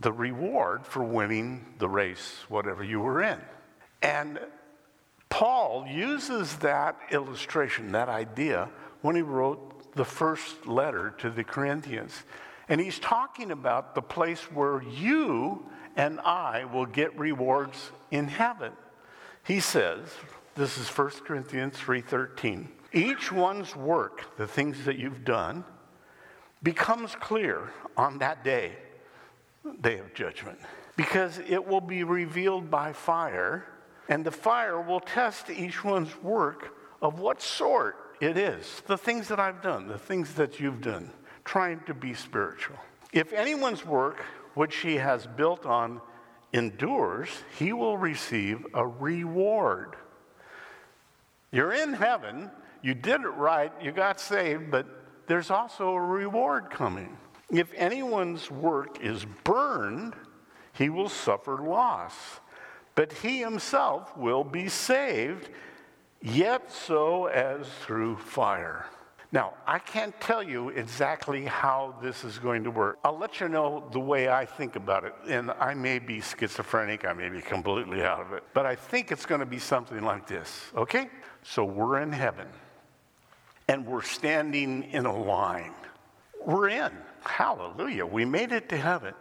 the 0.00 0.12
reward 0.12 0.86
for 0.86 1.04
winning 1.04 1.64
the 1.78 1.88
race, 1.88 2.36
whatever 2.48 2.82
you 2.82 3.00
were 3.00 3.22
in. 3.22 3.38
And 4.02 4.40
Paul 5.28 5.86
uses 5.86 6.56
that 6.56 6.98
illustration, 7.10 7.92
that 7.92 8.08
idea, 8.08 8.68
when 9.02 9.14
he 9.14 9.22
wrote 9.22 9.94
the 9.94 10.04
first 10.04 10.66
letter 10.66 11.14
to 11.18 11.30
the 11.30 11.44
Corinthians. 11.44 12.22
And 12.68 12.80
he's 12.80 12.98
talking 12.98 13.50
about 13.50 13.94
the 13.94 14.02
place 14.02 14.40
where 14.52 14.82
you 14.82 15.64
and 15.96 16.20
I 16.20 16.64
will 16.64 16.86
get 16.86 17.18
rewards 17.18 17.90
in 18.10 18.28
heaven. 18.28 18.72
He 19.44 19.60
says, 19.60 20.08
this 20.54 20.78
is 20.78 20.88
1 20.88 21.10
Corinthians 21.24 21.74
3:13. 21.76 22.68
Each 22.92 23.30
one's 23.30 23.74
work, 23.76 24.36
the 24.36 24.46
things 24.46 24.84
that 24.84 24.98
you've 24.98 25.24
done, 25.24 25.64
becomes 26.62 27.14
clear 27.16 27.70
on 27.96 28.18
that 28.18 28.44
day, 28.44 28.72
day 29.80 29.98
of 29.98 30.12
judgment, 30.14 30.58
because 30.96 31.38
it 31.38 31.66
will 31.66 31.80
be 31.80 32.04
revealed 32.04 32.70
by 32.70 32.92
fire, 32.92 33.66
and 34.08 34.24
the 34.24 34.30
fire 34.30 34.80
will 34.80 35.00
test 35.00 35.50
each 35.50 35.84
one's 35.84 36.14
work 36.22 36.76
of 37.02 37.18
what 37.18 37.40
sort 37.40 37.96
it 38.20 38.36
is. 38.36 38.82
The 38.86 38.98
things 38.98 39.28
that 39.28 39.40
I've 39.40 39.62
done, 39.62 39.86
the 39.86 39.98
things 39.98 40.34
that 40.34 40.60
you've 40.60 40.80
done, 40.80 41.10
trying 41.44 41.80
to 41.86 41.94
be 41.94 42.14
spiritual. 42.14 42.76
If 43.12 43.32
anyone's 43.32 43.84
work, 43.84 44.24
which 44.54 44.76
he 44.76 44.96
has 44.96 45.26
built 45.26 45.66
on, 45.66 46.00
endures, 46.52 47.28
he 47.58 47.72
will 47.72 47.96
receive 47.96 48.66
a 48.74 48.86
reward. 48.86 49.96
You're 51.52 51.72
in 51.72 51.92
heaven, 51.92 52.50
you 52.82 52.94
did 52.94 53.20
it 53.22 53.28
right, 53.28 53.72
you 53.80 53.92
got 53.92 54.20
saved, 54.20 54.70
but 54.70 54.86
there's 55.26 55.50
also 55.50 55.90
a 55.90 56.00
reward 56.00 56.70
coming. 56.70 57.16
If 57.50 57.72
anyone's 57.74 58.50
work 58.50 59.00
is 59.00 59.24
burned, 59.44 60.14
he 60.72 60.88
will 60.88 61.08
suffer 61.08 61.58
loss, 61.58 62.40
but 62.94 63.12
he 63.12 63.38
himself 63.40 64.16
will 64.16 64.44
be 64.44 64.68
saved, 64.68 65.48
yet 66.22 66.70
so 66.70 67.26
as 67.26 67.68
through 67.82 68.16
fire. 68.16 68.86
Now, 69.32 69.54
I 69.64 69.78
can't 69.78 70.18
tell 70.20 70.42
you 70.42 70.70
exactly 70.70 71.44
how 71.44 71.94
this 72.02 72.24
is 72.24 72.38
going 72.38 72.64
to 72.64 72.70
work. 72.70 72.98
I'll 73.04 73.16
let 73.16 73.40
you 73.40 73.48
know 73.48 73.84
the 73.92 74.00
way 74.00 74.28
I 74.28 74.44
think 74.44 74.74
about 74.74 75.04
it. 75.04 75.14
And 75.28 75.52
I 75.52 75.72
may 75.74 76.00
be 76.00 76.20
schizophrenic, 76.20 77.04
I 77.04 77.12
may 77.12 77.28
be 77.28 77.40
completely 77.40 78.02
out 78.02 78.20
of 78.20 78.32
it, 78.32 78.42
but 78.54 78.66
I 78.66 78.74
think 78.74 79.12
it's 79.12 79.26
going 79.26 79.40
to 79.40 79.46
be 79.46 79.60
something 79.60 80.02
like 80.02 80.26
this, 80.26 80.72
okay? 80.76 81.08
So 81.42 81.64
we're 81.64 82.00
in 82.00 82.12
heaven 82.12 82.48
and 83.68 83.86
we're 83.86 84.02
standing 84.02 84.82
in 84.84 85.06
a 85.06 85.16
line. 85.16 85.74
We're 86.44 86.68
in. 86.68 86.92
Hallelujah. 87.22 88.06
We 88.06 88.24
made 88.24 88.52
it 88.52 88.68
to 88.70 88.76
heaven. 88.76 89.14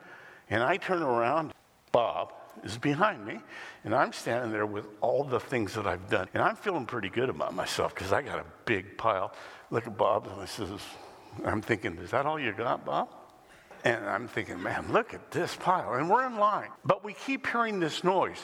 And 0.49 0.63
I 0.63 0.77
turn 0.77 1.01
around, 1.01 1.53
Bob 1.91 2.33
is 2.63 2.77
behind 2.77 3.25
me, 3.25 3.39
and 3.83 3.93
I'm 3.93 4.11
standing 4.11 4.51
there 4.51 4.65
with 4.65 4.87
all 5.01 5.23
the 5.23 5.39
things 5.39 5.73
that 5.75 5.87
I've 5.87 6.09
done. 6.09 6.27
And 6.33 6.43
I'm 6.43 6.55
feeling 6.55 6.85
pretty 6.85 7.09
good 7.09 7.29
about 7.29 7.53
myself 7.53 7.93
because 7.93 8.11
I 8.11 8.21
got 8.21 8.39
a 8.39 8.45
big 8.65 8.97
pile. 8.97 9.33
Look 9.69 9.87
at 9.87 9.97
Bob, 9.97 10.27
and 10.27 10.41
I 10.41 10.45
says, 10.45 10.69
I'm 11.45 11.61
thinking, 11.61 11.97
is 11.97 12.11
that 12.11 12.25
all 12.25 12.39
you 12.39 12.51
got, 12.51 12.85
Bob? 12.85 13.09
And 13.85 14.03
I'm 14.05 14.27
thinking, 14.27 14.61
man, 14.61 14.91
look 14.91 15.13
at 15.13 15.31
this 15.31 15.55
pile. 15.55 15.93
And 15.93 16.09
we're 16.09 16.25
in 16.25 16.37
line. 16.37 16.69
But 16.83 17.03
we 17.03 17.13
keep 17.13 17.47
hearing 17.47 17.79
this 17.79 18.03
noise. 18.03 18.39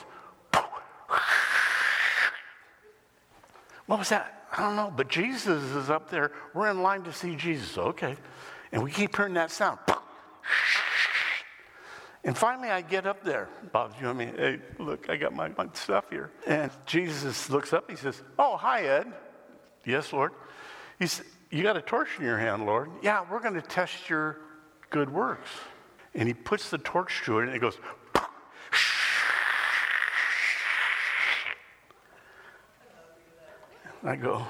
What 3.86 3.98
was 3.98 4.08
that? 4.08 4.48
I 4.56 4.62
don't 4.62 4.76
know, 4.76 4.92
but 4.96 5.08
Jesus 5.08 5.62
is 5.62 5.90
up 5.90 6.10
there. 6.10 6.32
We're 6.54 6.70
in 6.70 6.82
line 6.82 7.02
to 7.02 7.12
see 7.12 7.36
Jesus. 7.36 7.76
Okay. 7.76 8.16
And 8.72 8.82
we 8.82 8.90
keep 8.90 9.16
hearing 9.16 9.34
that 9.34 9.50
sound. 9.50 9.78
And 12.26 12.36
finally, 12.36 12.68
I 12.70 12.80
get 12.82 13.06
up 13.06 13.22
there. 13.22 13.48
Bob, 13.72 13.92
you 13.96 14.02
know 14.02 14.12
what 14.12 14.20
I 14.20 14.24
mean? 14.26 14.36
Hey, 14.36 14.58
look, 14.80 15.08
I 15.08 15.14
got 15.16 15.32
my, 15.32 15.48
my 15.50 15.68
stuff 15.74 16.06
here. 16.10 16.32
And 16.44 16.72
Jesus 16.84 17.48
looks 17.48 17.72
up. 17.72 17.88
He 17.88 17.96
says, 17.96 18.20
Oh, 18.36 18.56
hi, 18.56 18.82
Ed. 18.82 19.12
Yes, 19.84 20.12
Lord. 20.12 20.32
He 20.98 21.06
said, 21.06 21.24
You 21.52 21.62
got 21.62 21.76
a 21.76 21.80
torch 21.80 22.08
in 22.18 22.24
your 22.24 22.38
hand, 22.38 22.66
Lord. 22.66 22.90
Yeah, 23.00 23.24
we're 23.30 23.38
going 23.38 23.54
to 23.54 23.62
test 23.62 24.10
your 24.10 24.38
good 24.90 25.08
works. 25.08 25.48
And 26.14 26.26
he 26.26 26.34
puts 26.34 26.68
the 26.68 26.78
torch 26.78 27.22
to 27.26 27.38
it, 27.38 27.44
and 27.44 27.54
it 27.54 27.60
goes, 27.60 27.78
I 34.02 34.16
go, 34.16 34.44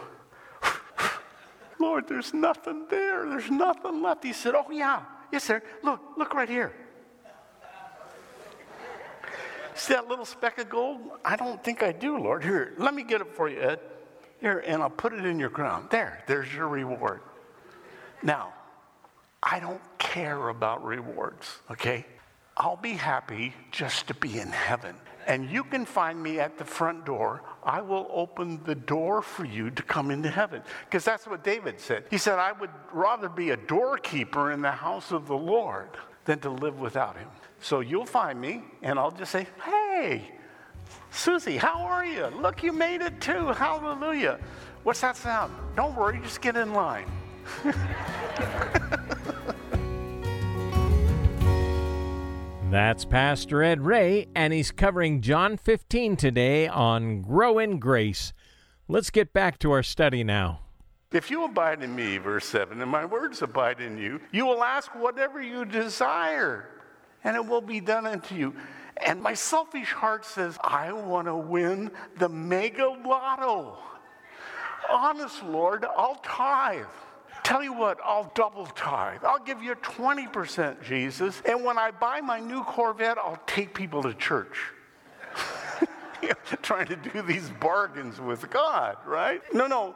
Lord, 1.87 2.09
there's 2.09 2.35
nothing 2.35 2.87
there. 2.91 3.29
There's 3.29 3.49
nothing 3.49 4.03
left. 4.03 4.25
He 4.25 4.33
said, 4.33 4.57
Oh, 4.57 4.69
yeah. 4.73 5.03
Yes, 5.31 5.45
sir. 5.45 5.63
Look, 5.85 6.01
look 6.17 6.35
right 6.35 6.49
here. 6.49 6.73
See 9.77 9.95
that 9.95 10.09
little 10.09 10.25
speck 10.25 10.59
of 10.59 10.69
gold? 10.69 11.01
I 11.25 11.37
don't 11.37 11.63
think 11.63 11.85
I 11.85 11.93
do, 11.93 12.19
Lord. 12.19 12.43
Here, 12.43 12.75
let 12.79 12.93
me 12.93 13.05
get 13.05 13.21
it 13.21 13.29
for 13.37 13.49
you, 13.49 13.61
Ed. 13.61 13.79
Here, 14.41 14.65
and 14.67 14.83
I'll 14.83 14.91
put 14.91 15.13
it 15.13 15.25
in 15.25 15.39
your 15.39 15.49
ground. 15.49 15.89
There, 15.91 16.25
there's 16.27 16.53
your 16.53 16.67
reward. 16.67 17.21
Now, 18.21 18.53
I 19.41 19.61
don't 19.61 19.81
care 19.99 20.49
about 20.49 20.85
rewards, 20.85 21.47
okay? 21.71 22.05
I'll 22.57 22.77
be 22.77 22.95
happy 22.95 23.55
just 23.71 24.09
to 24.09 24.15
be 24.15 24.41
in 24.41 24.49
heaven. 24.49 24.97
And 25.27 25.51
you 25.51 25.65
can 25.65 25.85
find 25.85 26.23
me 26.23 26.39
at 26.39 26.57
the 26.57 26.65
front 26.65 27.05
door. 27.05 27.43
I 27.65 27.81
will 27.81 28.09
open 28.13 28.63
the 28.65 28.77
door 28.77 29.23
for 29.23 29.45
you 29.45 29.71
to 29.71 29.83
come 29.83 30.11
into 30.13 30.31
heaven. 30.31 30.63
Because 30.85 31.05
that's 31.05 31.27
what 31.27 31.43
David 31.43 31.81
said. 31.81 32.05
He 32.11 32.19
said, 32.19 32.39
I 32.39 32.53
would 32.53 32.71
rather 32.93 33.29
be 33.29 33.51
a 33.51 33.57
doorkeeper 33.57 34.53
in 34.53 34.63
the 34.63 34.71
house 34.71 35.11
of 35.11 35.27
the 35.27 35.37
Lord 35.37 35.89
than 36.27 36.39
to 36.41 36.51
live 36.51 36.79
without 36.79 37.17
him. 37.17 37.29
So 37.61 37.81
you'll 37.81 38.07
find 38.07 38.41
me, 38.41 38.63
and 38.83 38.99
I'll 38.99 39.11
just 39.11 39.33
say, 39.33 39.47
Hey, 39.65 40.31
Susie, 41.11 41.57
how 41.57 41.81
are 41.81 42.05
you? 42.05 42.27
Look, 42.27 42.63
you 42.63 42.73
made 42.73 43.01
it 43.01 43.21
too. 43.21 43.49
Hallelujah. 43.49 44.39
What's 44.83 45.01
that 45.01 45.17
sound? 45.17 45.53
Don't 45.75 45.97
worry, 45.97 46.21
just 46.23 46.41
get 46.41 46.57
in 46.57 46.73
line. 46.73 47.07
That's 52.71 53.05
Pastor 53.05 53.63
Ed 53.63 53.83
Ray, 53.83 54.27
and 54.35 54.53
he's 54.53 54.73
covering 54.73 55.21
John 55.21 55.57
15 55.57 56.17
today 56.17 56.67
on 56.67 57.23
Grow 57.23 57.61
in 57.61 57.79
Grace. 57.79 58.33
Let's 58.89 59.11
get 59.11 59.33
back 59.33 59.61
to 59.61 59.71
our 59.71 59.85
study 59.85 60.25
now. 60.25 60.63
If 61.13 61.31
you 61.31 61.45
abide 61.45 61.85
in 61.85 61.95
me, 61.95 62.19
verse 62.19 62.45
7, 62.47 62.83
and 62.83 62.91
my 62.91 63.05
words 63.05 63.41
abide 63.41 63.81
in 63.81 63.97
you, 63.97 64.21
you 64.33 64.45
will 64.45 64.65
ask 64.65 64.93
whatever 64.97 65.41
you 65.41 65.65
desire, 65.65 66.69
and 67.23 67.37
it 67.37 67.47
will 67.47 67.61
be 67.61 67.81
done 67.81 68.05
unto 68.05 68.35
you. 68.35 68.53
And 68.97 69.23
my 69.23 69.35
selfish 69.35 69.93
heart 69.93 70.25
says, 70.25 70.59
I 70.61 70.91
want 70.93 71.29
to 71.29 71.37
win 71.37 71.93
the 72.19 72.29
mega 72.29 72.89
lotto. 72.89 73.79
Honest, 74.91 75.45
Lord, 75.45 75.85
I'll 75.97 76.17
tithe. 76.17 76.85
Tell 77.47 77.63
you 77.63 77.75
what, 77.75 78.01
I'll 78.05 78.33
double 78.35 78.67
tithe. 78.67 79.23
I'll 79.23 79.39
give 79.39 79.63
you 79.63 79.77
20%, 79.77 80.83
Jesus. 80.83 81.41
And 81.45 81.63
when 81.65 81.79
I 81.79 81.93
buy 81.93 82.21
my 82.21 82.41
new 82.41 82.65
Corvette, 82.65 83.19
I'll 83.19 83.41
take 83.47 83.73
people 83.73 84.03
to 84.03 84.15
church. 84.15 84.57
Trying 86.63 86.87
to 86.87 86.97
do 86.97 87.23
these 87.23 87.49
bargains 87.61 88.21
with 88.21 88.51
God, 88.51 88.97
right? 89.07 89.41
No, 89.55 89.69
no. 89.69 89.95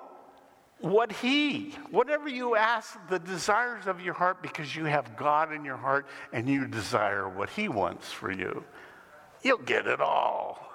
What 0.78 1.10
He, 1.10 1.74
whatever 1.90 2.28
you 2.28 2.54
ask, 2.54 2.96
the 3.08 3.18
desires 3.18 3.88
of 3.88 4.00
your 4.00 4.14
heart, 4.14 4.42
because 4.42 4.76
you 4.76 4.84
have 4.84 5.16
God 5.16 5.52
in 5.52 5.64
your 5.64 5.76
heart 5.76 6.06
and 6.32 6.48
you 6.48 6.68
desire 6.68 7.28
what 7.28 7.50
He 7.50 7.68
wants 7.68 8.12
for 8.12 8.30
you, 8.30 8.62
you'll 9.42 9.58
get 9.58 9.88
it 9.88 10.00
all. 10.00 10.72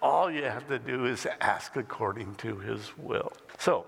All 0.00 0.30
you 0.30 0.44
have 0.44 0.66
to 0.68 0.78
do 0.78 1.04
is 1.04 1.26
ask 1.42 1.76
according 1.76 2.36
to 2.36 2.56
His 2.60 2.96
will. 2.96 3.30
So, 3.58 3.84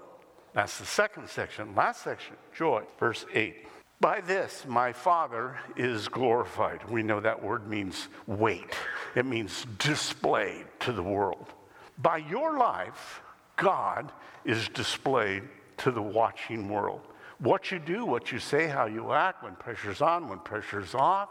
that's 0.56 0.78
the 0.78 0.86
second 0.86 1.28
section. 1.28 1.74
Last 1.74 2.02
section, 2.02 2.34
joy, 2.56 2.84
verse 2.98 3.26
8. 3.34 3.68
By 4.00 4.22
this, 4.22 4.64
my 4.66 4.90
Father 4.90 5.58
is 5.76 6.08
glorified. 6.08 6.88
We 6.88 7.02
know 7.02 7.20
that 7.20 7.42
word 7.42 7.68
means 7.68 8.08
weight, 8.26 8.74
it 9.14 9.26
means 9.26 9.66
displayed 9.78 10.64
to 10.80 10.92
the 10.92 11.02
world. 11.02 11.52
By 11.98 12.16
your 12.16 12.56
life, 12.56 13.20
God 13.56 14.10
is 14.46 14.70
displayed 14.70 15.42
to 15.76 15.90
the 15.90 16.00
watching 16.00 16.70
world. 16.70 17.02
What 17.38 17.70
you 17.70 17.78
do, 17.78 18.06
what 18.06 18.32
you 18.32 18.38
say, 18.38 18.66
how 18.66 18.86
you 18.86 19.12
act, 19.12 19.44
when 19.44 19.56
pressure's 19.56 20.00
on, 20.00 20.26
when 20.26 20.38
pressure's 20.38 20.94
off, 20.94 21.28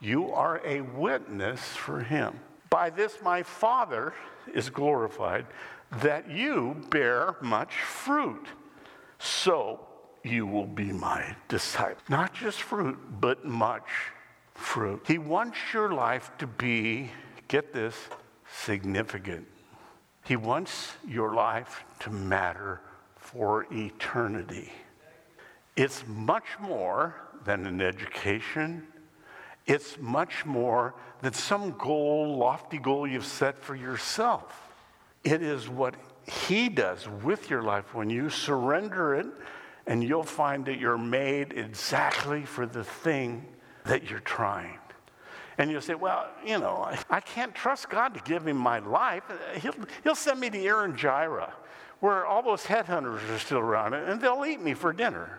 you 0.00 0.32
are 0.32 0.62
a 0.64 0.80
witness 0.80 1.60
for 1.60 2.00
Him. 2.00 2.40
By 2.70 2.88
this, 2.88 3.18
my 3.22 3.42
Father 3.42 4.14
is 4.54 4.70
glorified, 4.70 5.44
that 6.00 6.30
you 6.30 6.82
bear 6.88 7.36
much 7.42 7.74
fruit 7.74 8.46
so 9.22 9.80
you 10.24 10.46
will 10.46 10.66
be 10.66 10.92
my 10.92 11.36
disciple. 11.48 12.02
Not 12.08 12.34
just 12.34 12.62
fruit, 12.62 12.98
but 13.20 13.44
much 13.44 13.88
fruit. 14.54 15.02
He 15.06 15.18
wants 15.18 15.58
your 15.72 15.92
life 15.92 16.30
to 16.38 16.46
be, 16.46 17.10
get 17.48 17.72
this, 17.72 17.96
significant. 18.52 19.46
He 20.24 20.36
wants 20.36 20.92
your 21.06 21.34
life 21.34 21.84
to 22.00 22.10
matter 22.10 22.80
for 23.16 23.66
eternity. 23.72 24.72
It's 25.76 26.04
much 26.06 26.46
more 26.60 27.14
than 27.44 27.66
an 27.66 27.80
education. 27.80 28.86
It's 29.66 29.98
much 29.98 30.44
more 30.44 30.94
than 31.20 31.32
some 31.32 31.72
goal, 31.78 32.36
lofty 32.36 32.78
goal 32.78 33.06
you've 33.06 33.26
set 33.26 33.58
for 33.58 33.74
yourself. 33.74 34.70
It 35.24 35.42
is 35.42 35.68
what 35.68 35.94
He 36.26 36.68
does 36.68 37.08
with 37.08 37.50
your 37.50 37.62
life 37.62 37.94
when 37.94 38.10
you 38.10 38.30
surrender 38.30 39.14
it, 39.14 39.26
and 39.86 40.02
you'll 40.04 40.22
find 40.22 40.64
that 40.66 40.78
you're 40.78 40.98
made 40.98 41.52
exactly 41.52 42.44
for 42.44 42.66
the 42.66 42.84
thing 42.84 43.44
that 43.84 44.08
you're 44.08 44.20
trying. 44.20 44.78
And 45.58 45.70
you'll 45.70 45.80
say, 45.80 45.94
well, 45.94 46.28
you 46.44 46.58
know, 46.58 46.88
I, 47.10 47.20
can't 47.20 47.54
trust 47.54 47.90
God 47.90 48.14
to 48.14 48.20
give 48.20 48.44
me 48.44 48.52
my 48.52 48.78
life. 48.78 49.24
He'll, 49.60 49.74
he'll 50.02 50.14
send 50.14 50.40
me 50.40 50.48
to 50.50 50.58
Irian 50.58 51.52
where 52.00 52.26
all 52.26 52.42
those 52.42 52.64
headhunters 52.64 53.28
are 53.30 53.38
still 53.38 53.58
around, 53.58 53.94
and 53.94 54.20
they'll 54.20 54.44
eat 54.44 54.60
me 54.60 54.74
for 54.74 54.92
dinner. 54.92 55.38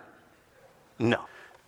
No. 0.99 1.25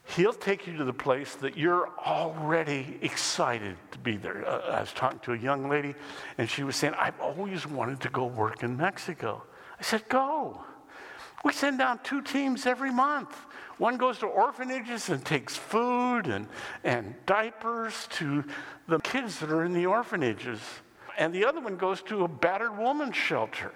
He'll 0.09 0.33
take 0.33 0.67
you 0.67 0.77
to 0.77 0.83
the 0.85 0.93
place 0.93 1.35
that 1.35 1.57
you're 1.57 1.89
already 1.99 2.99
excited 3.01 3.75
to 3.91 3.97
be 3.97 4.17
there. 4.17 4.47
Uh, 4.47 4.77
I 4.77 4.81
was 4.81 4.93
talking 4.93 5.19
to 5.19 5.33
a 5.33 5.37
young 5.37 5.67
lady, 5.67 5.95
and 6.37 6.49
she 6.49 6.63
was 6.63 6.75
saying, 6.75 6.93
I've 6.97 7.19
always 7.19 7.65
wanted 7.65 7.99
to 8.01 8.09
go 8.09 8.25
work 8.25 8.61
in 8.61 8.77
Mexico. 8.77 9.43
I 9.79 9.83
said, 9.83 10.07
Go. 10.07 10.63
We 11.43 11.53
send 11.53 11.77
down 11.77 11.99
two 12.03 12.21
teams 12.21 12.65
every 12.65 12.91
month. 12.91 13.35
One 13.77 13.97
goes 13.97 14.19
to 14.19 14.25
orphanages 14.25 15.09
and 15.09 15.23
takes 15.23 15.55
food 15.55 16.27
and, 16.27 16.47
and 16.83 17.13
diapers 17.25 18.07
to 18.11 18.43
the 18.87 18.99
kids 18.99 19.39
that 19.39 19.51
are 19.51 19.63
in 19.63 19.73
the 19.73 19.85
orphanages. 19.85 20.59
And 21.17 21.33
the 21.33 21.45
other 21.45 21.61
one 21.61 21.77
goes 21.77 22.01
to 22.03 22.23
a 22.23 22.27
battered 22.27 22.77
woman's 22.77 23.15
shelter. 23.15 23.73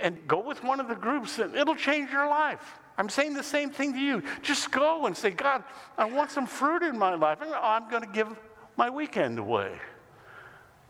And 0.00 0.26
go 0.28 0.40
with 0.40 0.62
one 0.62 0.80
of 0.80 0.88
the 0.88 0.94
groups, 0.94 1.38
and 1.38 1.54
it'll 1.56 1.74
change 1.74 2.10
your 2.10 2.28
life. 2.28 2.78
I'm 2.98 3.08
saying 3.08 3.34
the 3.34 3.44
same 3.44 3.70
thing 3.70 3.92
to 3.92 3.98
you. 3.98 4.24
Just 4.42 4.72
go 4.72 5.06
and 5.06 5.16
say, 5.16 5.30
God, 5.30 5.62
I 5.96 6.04
want 6.04 6.32
some 6.32 6.46
fruit 6.46 6.82
in 6.82 6.98
my 6.98 7.14
life. 7.14 7.38
I'm 7.40 7.88
going 7.88 8.02
to 8.02 8.08
give 8.08 8.36
my 8.76 8.90
weekend 8.90 9.38
away. 9.38 9.72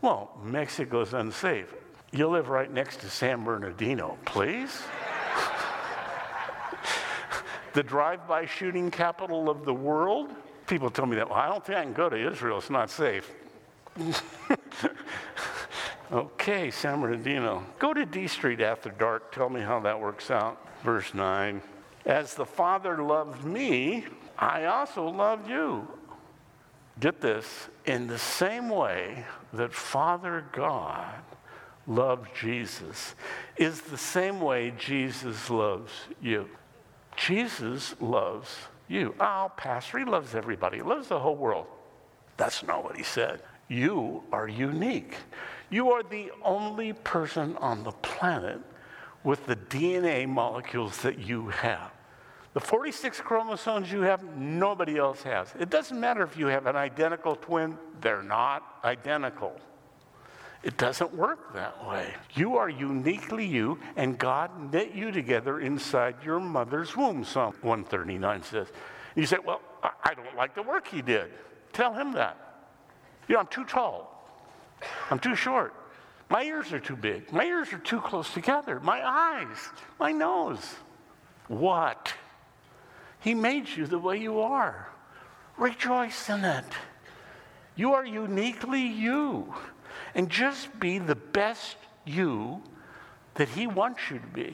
Well, 0.01 0.31
Mexico's 0.43 1.13
unsafe. 1.13 1.71
You 2.11 2.27
live 2.27 2.49
right 2.49 2.71
next 2.71 3.01
to 3.01 3.09
San 3.09 3.43
Bernardino, 3.43 4.17
please. 4.25 4.81
the 7.73 7.83
drive 7.83 8.27
by 8.27 8.47
shooting 8.47 8.89
capital 8.89 9.47
of 9.47 9.63
the 9.63 9.73
world. 9.73 10.31
People 10.65 10.89
tell 10.89 11.05
me 11.05 11.15
that, 11.17 11.29
well, 11.29 11.37
I 11.37 11.47
don't 11.47 11.63
think 11.63 11.77
I 11.77 11.83
can 11.83 11.93
go 11.93 12.09
to 12.09 12.31
Israel, 12.31 12.57
it's 12.57 12.71
not 12.71 12.89
safe. 12.89 13.31
okay, 16.11 16.71
San 16.71 17.01
Bernardino. 17.01 17.63
Go 17.77 17.93
to 17.93 18.05
D 18.05 18.27
Street 18.27 18.61
after 18.61 18.89
dark. 18.89 19.31
Tell 19.31 19.49
me 19.49 19.61
how 19.61 19.79
that 19.81 19.99
works 19.99 20.31
out. 20.31 20.57
Verse 20.83 21.13
9. 21.13 21.61
As 22.05 22.33
the 22.33 22.45
Father 22.45 23.03
loved 23.03 23.43
me, 23.43 24.05
I 24.37 24.65
also 24.65 25.07
love 25.07 25.49
you. 25.49 25.87
Get 26.99 27.21
this, 27.21 27.69
in 27.85 28.07
the 28.07 28.17
same 28.17 28.69
way 28.69 29.25
that 29.53 29.73
Father 29.73 30.45
God 30.51 31.21
loved 31.87 32.29
Jesus, 32.35 33.15
is 33.57 33.81
the 33.81 33.97
same 33.97 34.41
way 34.41 34.73
Jesus 34.77 35.49
loves 35.49 35.91
you. 36.21 36.49
Jesus 37.15 37.95
loves 37.99 38.49
you. 38.87 39.15
Oh, 39.19 39.51
Pastor, 39.55 39.99
he 39.99 40.05
loves 40.05 40.35
everybody, 40.35 40.77
he 40.77 40.83
loves 40.83 41.07
the 41.07 41.19
whole 41.19 41.35
world. 41.35 41.67
That's 42.37 42.63
not 42.63 42.83
what 42.83 42.95
he 42.95 43.03
said. 43.03 43.41
You 43.67 44.23
are 44.31 44.47
unique. 44.47 45.15
You 45.69 45.91
are 45.91 46.03
the 46.03 46.31
only 46.43 46.93
person 46.93 47.55
on 47.57 47.83
the 47.83 47.91
planet 47.91 48.59
with 49.23 49.45
the 49.45 49.55
DNA 49.55 50.27
molecules 50.27 51.01
that 51.01 51.19
you 51.19 51.49
have. 51.49 51.91
The 52.53 52.59
46 52.59 53.21
chromosomes 53.21 53.91
you 53.91 54.01
have, 54.01 54.23
nobody 54.35 54.97
else 54.97 55.21
has. 55.23 55.53
It 55.59 55.69
doesn't 55.69 55.99
matter 55.99 56.23
if 56.23 56.35
you 56.37 56.47
have 56.47 56.65
an 56.65 56.75
identical 56.75 57.35
twin, 57.35 57.77
they're 58.01 58.23
not 58.23 58.79
identical. 58.83 59.59
It 60.63 60.77
doesn't 60.77 61.13
work 61.13 61.53
that 61.53 61.87
way. 61.87 62.13
You 62.33 62.57
are 62.57 62.69
uniquely 62.69 63.45
you, 63.45 63.79
and 63.95 64.17
God 64.17 64.73
knit 64.73 64.93
you 64.93 65.11
together 65.11 65.61
inside 65.61 66.15
your 66.25 66.39
mother's 66.39 66.97
womb, 66.97 67.23
Psalm 67.23 67.53
139 67.61 68.43
says. 68.43 68.67
You 69.15 69.25
say, 69.25 69.37
Well, 69.45 69.61
I 69.81 70.13
don't 70.13 70.35
like 70.35 70.55
the 70.55 70.63
work 70.63 70.87
he 70.87 71.01
did. 71.01 71.31
Tell 71.71 71.93
him 71.93 72.13
that. 72.13 72.37
You 73.27 73.35
know, 73.35 73.41
I'm 73.41 73.47
too 73.47 73.63
tall, 73.63 74.25
I'm 75.09 75.19
too 75.19 75.35
short. 75.35 75.73
My 76.29 76.43
ears 76.43 76.71
are 76.71 76.79
too 76.79 76.95
big. 76.95 77.31
My 77.33 77.43
ears 77.43 77.73
are 77.73 77.79
too 77.79 77.99
close 77.99 78.31
together. 78.31 78.79
My 78.79 79.01
eyes, 79.03 79.57
my 79.99 80.11
nose. 80.11 80.75
What? 81.47 82.13
He 83.19 83.33
made 83.33 83.67
you 83.67 83.87
the 83.87 83.97
way 83.97 84.17
you 84.17 84.39
are. 84.39 84.89
Rejoice 85.57 86.29
in 86.29 86.45
it. 86.45 86.65
You 87.75 87.93
are 87.93 88.05
uniquely 88.05 88.81
you. 88.81 89.53
And 90.13 90.29
just 90.29 90.79
be 90.79 90.99
the 90.99 91.15
best 91.15 91.77
you 92.05 92.61
that 93.33 93.49
He 93.49 93.65
wants 93.67 94.09
you 94.11 94.19
to 94.19 94.27
be. 94.27 94.53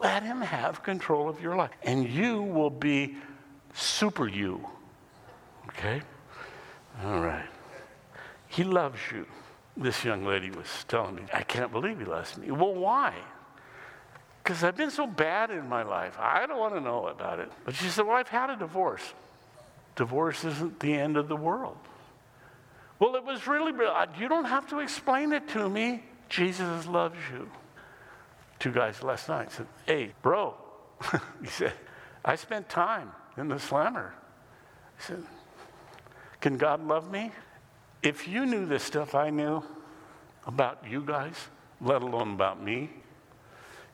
Let 0.00 0.22
Him 0.22 0.40
have 0.42 0.82
control 0.82 1.28
of 1.28 1.40
your 1.40 1.56
life. 1.56 1.70
And 1.82 2.08
you 2.08 2.42
will 2.42 2.70
be 2.70 3.16
super 3.72 4.28
you. 4.28 4.66
Okay? 5.68 6.02
All 7.04 7.20
right. 7.20 7.48
He 8.48 8.64
loves 8.64 9.00
you. 9.10 9.26
This 9.76 10.04
young 10.04 10.24
lady 10.24 10.50
was 10.50 10.84
telling 10.86 11.14
me, 11.14 11.22
I 11.32 11.42
can't 11.42 11.72
believe 11.72 11.98
he 11.98 12.04
loves 12.04 12.36
me. 12.36 12.50
Well, 12.50 12.74
why? 12.74 13.14
Because 14.42 14.64
I've 14.64 14.76
been 14.76 14.90
so 14.90 15.06
bad 15.06 15.50
in 15.50 15.68
my 15.68 15.82
life. 15.82 16.16
I 16.18 16.46
don't 16.46 16.58
want 16.58 16.74
to 16.74 16.80
know 16.80 17.06
about 17.06 17.38
it. 17.38 17.50
But 17.64 17.74
she 17.74 17.86
said, 17.86 18.06
Well, 18.06 18.16
I've 18.16 18.28
had 18.28 18.50
a 18.50 18.56
divorce. 18.56 19.14
Divorce 19.94 20.44
isn't 20.44 20.80
the 20.80 20.92
end 20.92 21.16
of 21.16 21.28
the 21.28 21.36
world. 21.36 21.76
Well, 22.98 23.14
it 23.16 23.24
was 23.24 23.46
really, 23.46 23.72
you 24.18 24.28
don't 24.28 24.44
have 24.44 24.68
to 24.68 24.80
explain 24.80 25.32
it 25.32 25.48
to 25.50 25.68
me. 25.68 26.02
Jesus 26.28 26.86
loves 26.86 27.18
you. 27.32 27.50
Two 28.58 28.72
guys 28.72 29.02
last 29.02 29.28
night 29.28 29.52
said, 29.52 29.66
Hey, 29.86 30.12
bro, 30.22 30.54
he 31.42 31.48
said, 31.48 31.72
I 32.24 32.36
spent 32.36 32.68
time 32.68 33.10
in 33.36 33.48
the 33.48 33.58
slammer. 33.58 34.14
He 34.98 35.02
said, 35.02 35.22
Can 36.40 36.56
God 36.56 36.86
love 36.86 37.10
me? 37.10 37.32
If 38.02 38.26
you 38.26 38.46
knew 38.46 38.66
the 38.66 38.78
stuff 38.78 39.14
I 39.14 39.30
knew 39.30 39.62
about 40.46 40.84
you 40.88 41.02
guys, 41.02 41.34
let 41.80 42.02
alone 42.02 42.32
about 42.34 42.62
me, 42.62 42.90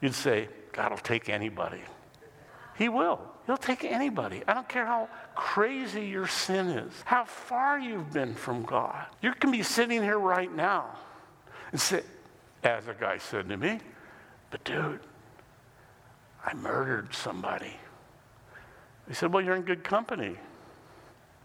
you'd 0.00 0.14
say, 0.14 0.48
God 0.72 0.90
will 0.90 0.98
take 0.98 1.28
anybody. 1.28 1.80
He 2.76 2.88
will. 2.88 3.20
He'll 3.46 3.56
take 3.56 3.84
anybody. 3.84 4.42
I 4.46 4.54
don't 4.54 4.68
care 4.68 4.86
how 4.86 5.08
crazy 5.34 6.06
your 6.06 6.26
sin 6.26 6.68
is, 6.68 6.92
how 7.04 7.24
far 7.24 7.78
you've 7.78 8.12
been 8.12 8.34
from 8.34 8.62
God. 8.62 9.06
You 9.20 9.32
can 9.32 9.50
be 9.50 9.62
sitting 9.62 10.02
here 10.02 10.18
right 10.18 10.54
now 10.54 10.96
and 11.72 11.80
say, 11.80 12.02
as 12.62 12.86
a 12.88 12.94
guy 12.94 13.18
said 13.18 13.48
to 13.48 13.56
me, 13.56 13.80
but 14.50 14.64
dude, 14.64 15.00
I 16.44 16.54
murdered 16.54 17.14
somebody. 17.14 17.72
He 19.06 19.14
said, 19.14 19.32
Well, 19.32 19.42
you're 19.42 19.56
in 19.56 19.62
good 19.62 19.82
company. 19.84 20.36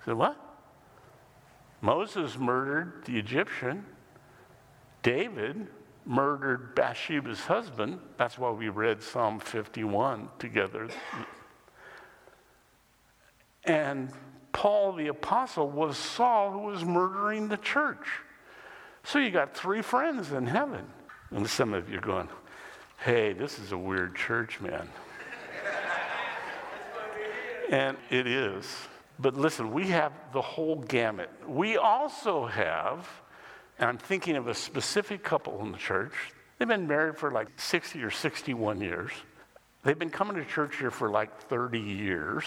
I 0.02 0.06
said, 0.06 0.16
What? 0.16 0.38
Moses 1.84 2.38
murdered 2.38 3.04
the 3.04 3.20
Egyptian. 3.20 3.86
David 5.04 5.68
murdered 6.06 6.76
Bathsheba's 6.76 7.42
husband. 7.42 8.00
That's 8.18 8.38
why 8.38 8.52
we 8.52 8.70
read 8.70 9.04
Psalm 9.04 9.38
51 9.38 10.30
together. 10.40 10.88
And 13.66 14.12
Paul 14.54 14.94
the 14.94 15.08
apostle 15.08 15.70
was 15.70 15.98
Saul 15.98 16.52
who 16.52 16.60
was 16.60 16.86
murdering 16.86 17.50
the 17.50 17.58
church. 17.58 18.08
So 19.04 19.20
you 19.20 19.30
got 19.30 19.54
three 19.54 19.82
friends 19.82 20.32
in 20.32 20.48
heaven. 20.48 20.86
And 21.32 21.50
some 21.50 21.74
of 21.74 21.90
you 21.90 21.98
are 21.98 22.02
going, 22.02 22.30
hey, 23.00 23.34
this 23.34 23.60
is 23.60 23.74
a 23.74 23.78
weird 23.78 24.16
church, 24.16 24.62
man. 24.62 24.88
and 27.70 27.98
it 28.10 28.26
is. 28.26 28.66
But 29.20 29.36
listen, 29.36 29.72
we 29.72 29.88
have 29.88 30.14
the 30.34 30.42
whole 30.42 30.78
gamut. 30.78 31.30
We 31.48 31.78
also 31.78 32.46
have 32.48 33.08
and 33.80 33.90
I'm 33.90 33.98
thinking 33.98 34.36
of 34.36 34.48
a 34.48 34.54
specific 34.54 35.24
couple 35.24 35.60
in 35.62 35.72
the 35.72 35.78
church. 35.78 36.14
They've 36.58 36.68
been 36.68 36.88
married 36.88 37.18
for 37.18 37.32
like 37.32 37.48
60 37.58 38.02
or 38.04 38.12
61 38.12 38.82
years. 38.82 39.12
They've 39.84 39.98
been 39.98 40.12
coming 40.12 40.38
to 40.38 40.46
church 40.46 40.78
here 40.78 40.92
for 40.92 41.10
like 41.10 41.42
30 41.50 41.80
years. 41.80 42.46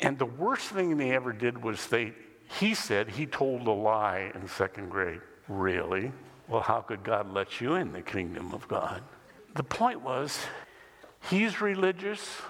And 0.00 0.18
the 0.18 0.26
worst 0.26 0.70
thing 0.70 0.96
they 0.96 1.10
ever 1.10 1.32
did 1.32 1.62
was 1.62 1.86
they, 1.88 2.12
he 2.58 2.74
said 2.74 3.10
he 3.10 3.26
told 3.26 3.66
a 3.66 3.72
lie 3.72 4.30
in 4.34 4.48
second 4.48 4.90
grade. 4.90 5.20
Really? 5.48 6.12
Well, 6.46 6.62
how 6.62 6.80
could 6.80 7.02
God 7.02 7.32
let 7.32 7.60
you 7.60 7.74
in 7.74 7.92
the 7.92 8.00
kingdom 8.00 8.54
of 8.54 8.66
God? 8.68 9.02
The 9.56 9.64
point 9.64 10.00
was, 10.02 10.38
he's 11.28 11.60
religious. 11.60 12.40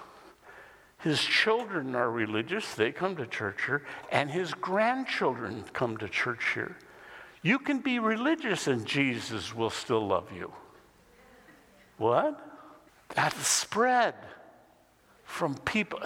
His 0.99 1.21
children 1.21 1.95
are 1.95 2.11
religious. 2.11 2.75
They 2.75 2.91
come 2.91 3.15
to 3.15 3.25
church 3.25 3.65
here. 3.65 3.83
And 4.11 4.29
his 4.29 4.53
grandchildren 4.53 5.63
come 5.73 5.97
to 5.97 6.09
church 6.09 6.53
here. 6.53 6.75
You 7.41 7.57
can 7.57 7.79
be 7.79 7.99
religious 7.99 8.67
and 8.67 8.85
Jesus 8.85 9.55
will 9.55 9.69
still 9.69 10.05
love 10.05 10.29
you. 10.35 10.51
What? 11.97 12.39
That 13.15 13.33
spread 13.33 14.13
from 15.23 15.55
people. 15.55 16.01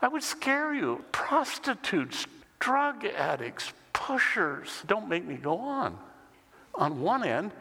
I 0.00 0.08
would 0.08 0.22
scare 0.22 0.72
you. 0.72 1.04
Prostitutes, 1.10 2.26
drug 2.60 3.04
addicts, 3.04 3.72
pushers. 3.92 4.82
Don't 4.86 5.08
make 5.08 5.24
me 5.24 5.34
go 5.34 5.58
on. 5.58 5.98
On 6.74 7.00
one 7.00 7.24
end, 7.24 7.52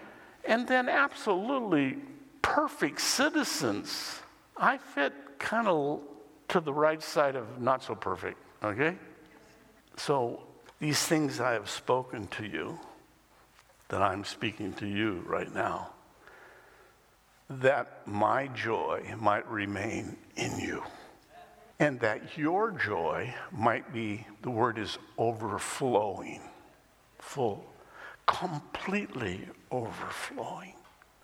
and 0.43 0.67
then 0.67 0.89
absolutely 0.89 1.97
perfect 2.41 3.01
citizens. 3.01 4.19
I 4.57 4.77
fit 4.77 5.13
kind 5.39 5.67
of 5.67 6.01
to 6.49 6.59
the 6.59 6.73
right 6.73 7.01
side 7.01 7.35
of 7.35 7.61
not 7.61 7.83
so 7.83 7.95
perfect, 7.95 8.37
okay? 8.63 8.95
So 9.97 10.43
these 10.79 10.99
things 10.99 11.39
I 11.39 11.53
have 11.53 11.69
spoken 11.69 12.27
to 12.27 12.45
you, 12.45 12.79
that 13.89 14.01
I'm 14.01 14.23
speaking 14.23 14.73
to 14.73 14.87
you 14.87 15.23
right 15.27 15.53
now, 15.53 15.91
that 17.49 18.07
my 18.07 18.47
joy 18.47 19.13
might 19.19 19.47
remain 19.47 20.17
in 20.35 20.59
you. 20.59 20.83
And 21.79 21.99
that 21.99 22.37
your 22.37 22.71
joy 22.71 23.33
might 23.51 23.93
be, 23.93 24.25
the 24.41 24.49
word 24.49 24.77
is 24.77 24.97
overflowing, 25.17 26.41
full, 27.19 27.65
completely 28.25 29.47
overflowing. 29.71 30.73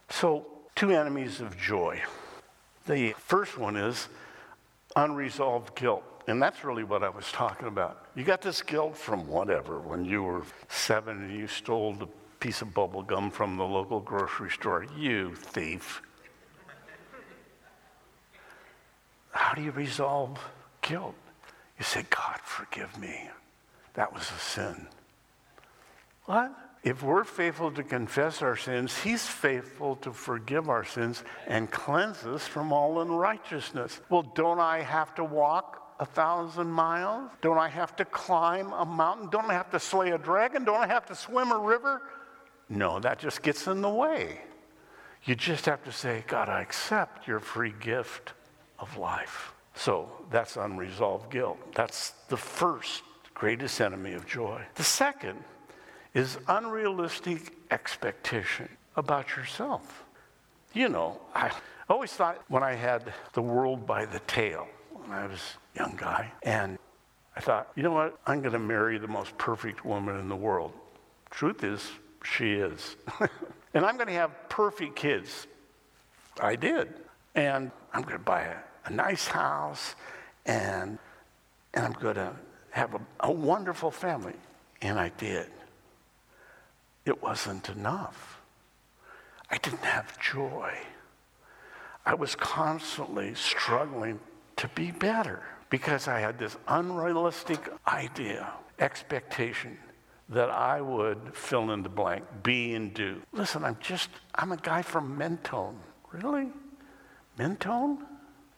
So, 0.10 0.45
two 0.75 0.91
enemies 0.91 1.39
of 1.39 1.57
joy. 1.57 2.01
The 2.86 3.13
first 3.17 3.57
one 3.57 3.77
is 3.77 4.10
unresolved 4.95 5.75
guilt. 5.75 6.04
And 6.27 6.41
that's 6.41 6.63
really 6.63 6.84
what 6.84 7.04
I 7.04 7.10
was 7.10 7.32
talking 7.32 7.67
about. 7.67 8.06
You 8.15 8.23
got 8.23 8.41
this 8.41 8.62
guilt 8.62 8.95
from 8.95 9.27
whatever, 9.27 9.80
when 9.80 10.06
you 10.06 10.23
were 10.23 10.43
seven 10.69 11.23
and 11.23 11.38
you 11.38 11.47
stole 11.47 11.93
the 11.93 12.08
piece 12.39 12.62
of 12.62 12.73
bubble 12.73 13.01
gum 13.01 13.32
from 13.32 13.58
the 13.58 13.63
local 13.63 13.99
grocery 13.99 14.49
store. 14.49 14.86
You 14.97 15.36
thief. 15.36 16.01
How 19.32 19.54
do 19.54 19.62
you 19.62 19.71
resolve 19.71 20.39
guilt? 20.82 21.15
You 21.77 21.86
say, 21.86 22.06
God, 22.10 22.39
forgive 22.43 22.97
me. 22.99 23.30
That 23.93 24.13
was 24.13 24.23
a 24.23 24.39
sin. 24.39 24.88
What? 26.25 26.51
If 26.84 27.04
we're 27.04 27.24
faithful 27.24 27.72
to 27.74 27.84
confess 27.84 28.41
our 28.41 28.56
sins, 28.56 28.98
He's 28.98 29.26
faithful 29.26 29.98
to 29.98 30.12
forgive 30.12 30.70
our 30.70 30.84
sins 30.84 31.24
and 31.48 31.70
cleanse 31.70 32.26
us 32.26 32.48
from 32.48 32.74
all 32.74 33.02
unrighteousness. 33.02 34.02
Well, 34.10 34.24
don't 34.24 34.60
I 34.60 34.82
have 34.82 35.13
to 35.15 35.24
walk 35.24 35.96
a 36.00 36.06
thousand 36.06 36.72
miles? 36.72 37.30
Don't 37.41 37.60
I 37.60 37.70
have 37.70 37.96
to 37.98 38.06
climb 38.06 38.74
a 38.74 38.86
mountain? 38.86 39.30
Don't 39.30 39.50
I 39.50 39.54
have 39.54 39.70
to 39.72 39.80
slay 39.80 40.10
a 40.10 40.17
dragon? 40.17 40.63
Don't 40.63 40.82
I 40.82 40.88
have 40.88 41.06
to 41.08 41.15
swim 41.15 41.52
a 41.52 41.60
river? 41.60 42.02
No, 42.67 43.00
that 43.00 43.20
just 43.20 43.44
gets 43.44 43.67
in 43.67 43.82
the 43.82 43.89
way. 43.89 44.41
You 45.24 45.36
just 45.36 45.65
have 45.67 45.84
to 45.84 45.91
say, 45.91 46.24
God, 46.28 46.50
I 46.50 46.62
accept 46.62 47.28
your 47.28 47.39
free 47.39 47.74
gift 47.80 48.34
of 48.80 48.98
life. 48.98 49.54
So 49.76 50.10
that's 50.32 50.58
unresolved 50.58 51.30
guilt. 51.30 51.60
That's 51.76 52.12
the 52.28 52.38
first 52.38 53.04
greatest 53.36 53.80
enemy 53.80 54.13
of 54.13 54.26
joy. 54.26 54.63
The 54.76 54.84
second 54.84 55.44
is 56.13 56.38
unrealistic 56.47 57.54
expectation 57.71 58.67
about 58.95 59.36
yourself. 59.36 60.04
You 60.74 60.89
know, 60.89 61.19
I 61.34 61.52
always 61.89 62.12
thought 62.12 62.41
when 62.47 62.63
I 62.63 62.74
had 62.74 63.13
the 63.34 63.41
world 63.41 63.86
by 63.86 64.06
the 64.06 64.19
tail, 64.21 64.67
when 64.91 65.12
I 65.12 65.28
was 65.28 65.39
a 65.76 65.80
young 65.80 65.95
guy, 65.97 66.32
and 66.43 66.78
I 67.36 67.39
thought, 67.39 67.69
you 67.76 67.84
know 67.84 67.91
what? 67.91 68.19
I'm 68.26 68.41
going 68.41 68.54
to 68.54 68.60
marry 68.60 68.97
the 68.97 69.08
most 69.08 69.38
perfect 69.38 69.86
woman 69.86 70.17
in 70.17 70.28
the 70.28 70.36
world. 70.36 70.74
Truth 71.30 71.63
is, 71.63 71.89
she 72.24 72.54
is. 72.54 72.97
and 73.74 73.86
I'm 73.86 73.95
going 73.95 74.08
to 74.08 74.13
have 74.13 74.32
perfect 74.50 74.95
kids. 74.95 75.47
I 76.41 76.56
did. 76.56 76.93
And 77.36 77.71
I'm 77.93 78.02
going 78.02 78.17
to 78.17 78.19
buy 78.24 78.41
a, 78.41 78.58
a 78.86 78.89
nice 78.89 79.28
house, 79.28 79.95
and, 80.45 80.97
and 81.74 81.86
I'm 81.86 81.93
going 81.93 82.15
to 82.15 82.34
have 82.71 82.95
a, 82.95 83.02
a 83.21 83.32
wonderful 83.32 83.91
family. 83.91 84.36
And 84.82 85.00
I 85.00 85.10
did 85.17 85.47
it 87.05 87.21
wasn't 87.21 87.69
enough. 87.69 88.41
I 89.49 89.57
didn't 89.57 89.83
have 89.83 90.19
joy. 90.19 90.71
I 92.05 92.13
was 92.13 92.35
constantly 92.35 93.35
struggling 93.35 94.19
to 94.57 94.67
be 94.69 94.91
better 94.91 95.43
because 95.69 96.07
I 96.07 96.19
had 96.19 96.37
this 96.37 96.57
unrealistic 96.67 97.71
idea, 97.87 98.51
expectation 98.79 99.77
that 100.29 100.49
I 100.49 100.79
would 100.79 101.33
fill 101.33 101.71
in 101.71 101.83
the 101.83 101.89
blank, 101.89 102.23
be 102.43 102.73
and 102.73 102.93
do. 102.93 103.21
Listen, 103.33 103.65
I'm 103.65 103.77
just, 103.81 104.09
I'm 104.35 104.51
a 104.51 104.57
guy 104.57 104.81
from 104.81 105.17
Mentone. 105.17 105.77
Really? 106.11 106.47
Mentone? 107.37 108.05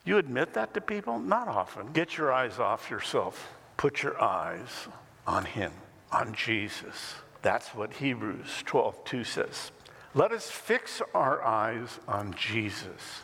You 0.05 0.17
admit 0.17 0.53
that 0.53 0.73
to 0.73 0.81
people? 0.81 1.19
Not 1.19 1.47
often. 1.47 1.91
Get 1.93 2.17
your 2.17 2.31
eyes 2.31 2.59
off 2.59 2.89
yourself. 2.91 3.53
Put 3.77 4.03
your 4.03 4.21
eyes 4.21 4.87
on 5.25 5.45
Him, 5.45 5.71
on 6.11 6.33
Jesus. 6.33 7.15
That's 7.43 7.75
what 7.75 7.93
Hebrews 7.93 8.63
12 8.65 9.05
2 9.05 9.23
says. 9.23 9.71
Let 10.15 10.31
us 10.31 10.49
fix 10.49 11.01
our 11.13 11.43
eyes 11.43 11.99
on 12.07 12.33
Jesus, 12.35 13.23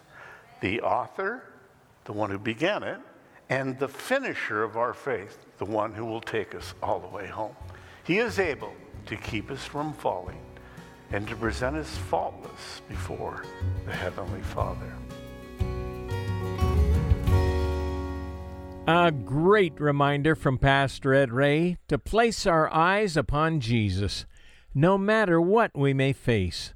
the 0.60 0.82
author, 0.82 1.44
the 2.04 2.14
one 2.14 2.30
who 2.30 2.38
began 2.38 2.84
it, 2.84 3.00
and 3.50 3.80
the 3.80 3.88
finisher 3.88 4.62
of 4.62 4.76
our 4.76 4.94
faith, 4.94 5.46
the 5.58 5.66
one 5.66 5.94
who 5.94 6.06
will 6.06 6.22
take 6.22 6.54
us 6.54 6.74
all 6.84 7.00
the 7.00 7.08
way 7.08 7.28
home. 7.28 7.56
He 8.04 8.18
is 8.18 8.40
able 8.40 8.74
to 9.06 9.16
keep 9.16 9.50
us 9.50 9.64
from 9.64 9.94
falling 9.94 10.42
and 11.12 11.28
to 11.28 11.36
present 11.36 11.78
us 11.78 11.98
faultless 12.10 12.82
before 12.90 13.46
the 13.86 13.94
Heavenly 13.94 14.42
Father. 14.42 14.94
A 18.92 19.12
great 19.12 19.80
reminder 19.80 20.34
from 20.34 20.58
Pastor 20.58 21.14
Ed 21.14 21.32
Ray 21.32 21.78
to 21.90 22.00
place 22.00 22.48
our 22.48 22.74
eyes 22.74 23.16
upon 23.16 23.60
Jesus, 23.60 24.26
no 24.74 24.98
matter 24.98 25.40
what 25.40 25.78
we 25.78 25.94
may 25.94 26.12
face. 26.12 26.74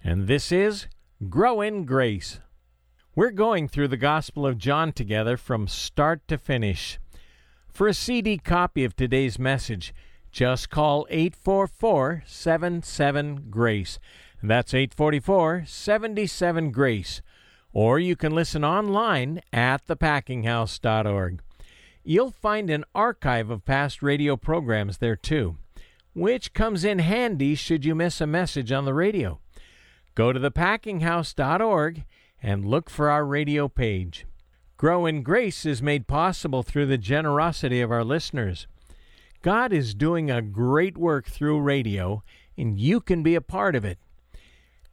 And 0.00 0.28
this 0.28 0.52
is 0.52 0.86
Grow 1.28 1.60
in 1.60 1.84
Grace. 1.84 2.38
We're 3.16 3.32
going 3.32 3.66
through 3.66 3.88
the 3.88 3.96
Gospel 3.96 4.46
of 4.46 4.58
John 4.58 4.92
together 4.92 5.36
from 5.36 5.66
start 5.66 6.28
to 6.28 6.38
finish. 6.38 7.00
For 7.66 7.88
a 7.88 7.94
CD 7.94 8.38
copy 8.38 8.84
of 8.84 8.94
today's 8.94 9.36
message, 9.36 9.92
just 10.30 10.70
call 10.70 11.04
844 11.10 12.22
77 12.24 13.46
Grace. 13.50 13.98
That's 14.40 14.72
844 14.72 15.64
77 15.66 16.70
Grace. 16.70 17.22
Or 17.72 17.98
you 17.98 18.14
can 18.14 18.32
listen 18.32 18.64
online 18.64 19.40
at 19.52 19.84
thepackinghouse.org. 19.88 21.42
You'll 22.08 22.30
find 22.30 22.70
an 22.70 22.84
archive 22.94 23.50
of 23.50 23.64
past 23.64 24.00
radio 24.00 24.36
programs 24.36 24.98
there 24.98 25.16
too, 25.16 25.56
which 26.14 26.52
comes 26.52 26.84
in 26.84 27.00
handy 27.00 27.56
should 27.56 27.84
you 27.84 27.96
miss 27.96 28.20
a 28.20 28.28
message 28.28 28.70
on 28.70 28.84
the 28.84 28.94
radio. 28.94 29.40
Go 30.14 30.32
to 30.32 30.38
thepackinghouse.org 30.38 32.04
and 32.40 32.64
look 32.64 32.88
for 32.88 33.10
our 33.10 33.26
radio 33.26 33.66
page. 33.66 34.24
Grow 34.76 35.04
in 35.04 35.24
Grace 35.24 35.66
is 35.66 35.82
made 35.82 36.06
possible 36.06 36.62
through 36.62 36.86
the 36.86 36.96
generosity 36.96 37.80
of 37.80 37.90
our 37.90 38.04
listeners. 38.04 38.68
God 39.42 39.72
is 39.72 39.92
doing 39.92 40.30
a 40.30 40.40
great 40.40 40.96
work 40.96 41.26
through 41.26 41.60
radio, 41.60 42.22
and 42.56 42.78
you 42.78 43.00
can 43.00 43.24
be 43.24 43.34
a 43.34 43.40
part 43.40 43.74
of 43.74 43.84
it. 43.84 43.98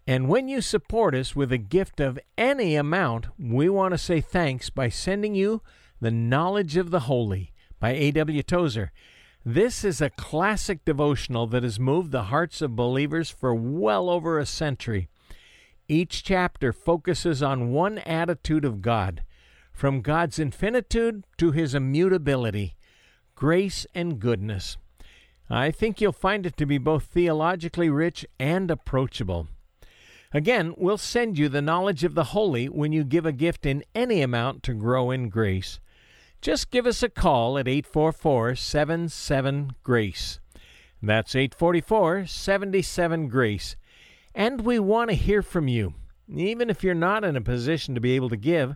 And 0.08 0.28
when 0.28 0.48
you 0.48 0.62
support 0.62 1.14
us 1.14 1.36
with 1.36 1.52
a 1.52 1.60
gift 1.60 2.00
of 2.00 2.18
any 2.40 2.76
amount, 2.76 3.28
we 3.38 3.70
want 3.70 3.94
to 3.94 4.00
say 4.00 4.20
thanks 4.20 4.72
by 4.72 4.90
sending 4.90 5.36
you 5.36 5.62
the 6.04 6.12
Knowledge 6.12 6.76
of 6.76 6.92
the 6.92 7.02
Holy 7.02 7.54
by 7.80 7.92
A.W. 7.92 8.44
Tozer. 8.44 8.92
This 9.46 9.86
is 9.86 10.02
a 10.02 10.10
classic 10.10 10.84
devotional 10.84 11.48
that 11.48 11.64
has 11.64 11.80
moved 11.80 12.12
the 12.12 12.24
hearts 12.24 12.62
of 12.62 12.76
believers 12.76 13.30
for 13.30 13.56
well 13.56 14.10
over 14.10 14.38
a 14.38 14.46
century. 14.46 15.08
Each 15.88 16.22
chapter 16.22 16.74
focuses 16.74 17.42
on 17.42 17.72
one 17.72 18.00
attitude 18.00 18.66
of 18.66 18.82
God, 18.82 19.24
from 19.72 20.02
God's 20.02 20.40
infinitude 20.40 21.24
to 21.38 21.52
his 21.52 21.74
immutability, 21.74 22.76
grace 23.34 23.88
and 23.96 24.20
goodness. 24.20 24.76
I 25.50 25.72
think 25.72 26.02
you'll 26.02 26.12
find 26.12 26.46
it 26.46 26.58
to 26.58 26.66
be 26.66 26.80
both 26.80 27.06
theologically 27.06 27.90
rich 27.90 28.26
and 28.38 28.70
approachable. 28.70 29.48
Again, 30.34 30.74
we'll 30.76 30.98
send 30.98 31.38
you 31.38 31.48
the 31.48 31.62
knowledge 31.62 32.04
of 32.04 32.14
the 32.14 32.26
holy 32.26 32.68
when 32.68 32.92
you 32.92 33.06
give 33.06 33.26
a 33.26 33.32
gift 33.32 33.66
in 33.66 33.86
any 33.96 34.22
amount 34.22 34.64
to 34.64 34.74
grow 34.74 35.10
in 35.10 35.30
grace 35.30 35.80
just 36.44 36.72
give 36.72 36.86
us 36.86 37.02
a 37.02 37.08
call 37.08 37.58
at 37.58 37.70
844 37.70 38.56
77 38.56 39.72
Grace. 39.82 40.42
That's 41.02 41.36
844 41.36 42.28
77 42.28 43.30
Grace. 43.30 43.78
And 44.36 44.62
we 44.62 44.78
want 44.78 45.10
to 45.10 45.16
hear 45.16 45.42
from 45.42 45.70
you, 45.70 45.94
even 46.30 46.70
if 46.70 46.84
you're 46.84 46.94
not 46.94 47.24
in 47.24 47.38
a 47.38 47.42
position 47.42 47.96
to 47.96 48.02
be 48.02 48.12
able 48.12 48.28
to 48.28 48.36
give, 48.36 48.76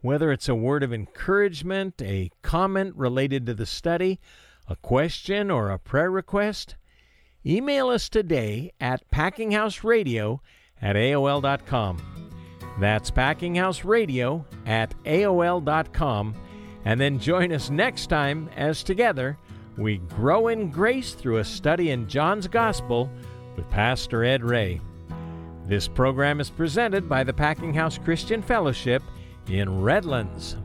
whether 0.00 0.32
it's 0.32 0.48
a 0.48 0.56
word 0.56 0.82
of 0.82 0.92
encouragement, 0.92 2.02
a 2.02 2.32
comment 2.42 2.96
related 2.96 3.46
to 3.46 3.54
the 3.54 3.64
study, 3.64 4.18
a 4.68 4.74
question, 4.74 5.52
or 5.52 5.70
a 5.70 5.78
prayer 5.78 6.10
request. 6.10 6.74
email 7.46 7.90
us 7.90 8.08
today 8.08 8.72
at 8.80 9.08
packinghouseradio 9.12 10.40
at 10.82 10.96
AOL.com. 10.96 12.02
That's 12.80 13.12
packinghouseradio 13.12 14.44
at 14.66 15.00
AOL.com. 15.04 16.34
And 16.84 17.00
then 17.00 17.18
join 17.18 17.52
us 17.52 17.70
next 17.70 18.08
time 18.08 18.50
as 18.56 18.82
together 18.82 19.38
we 19.76 19.98
grow 19.98 20.48
in 20.48 20.70
grace 20.70 21.14
through 21.14 21.38
a 21.38 21.44
study 21.44 21.90
in 21.90 22.08
John's 22.08 22.46
Gospel 22.46 23.10
with 23.56 23.68
Pastor 23.70 24.24
Ed 24.24 24.44
Ray. 24.44 24.80
This 25.66 25.88
program 25.88 26.40
is 26.40 26.50
presented 26.50 27.08
by 27.08 27.24
the 27.24 27.32
Packing 27.32 27.72
House 27.72 27.96
Christian 27.96 28.42
Fellowship 28.42 29.02
in 29.48 29.82
Redlands. 29.82 30.56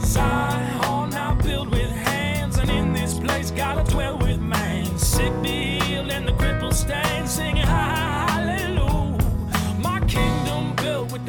Zion 0.00 1.10
now 1.10 1.34
built 1.42 1.70
with 1.70 1.90
hands, 1.90 2.58
and 2.58 2.70
in 2.70 2.92
this 2.92 3.18
place 3.18 3.50
gotta 3.50 3.90
dwell 3.90 4.16
with 4.18 4.40
man. 4.40 4.96
Sick 4.96 5.32
healed, 5.44 6.10
and 6.10 6.28
the 6.28 6.70
stand, 6.70 7.28
singing 7.28 7.66
hallelujah. 7.66 8.17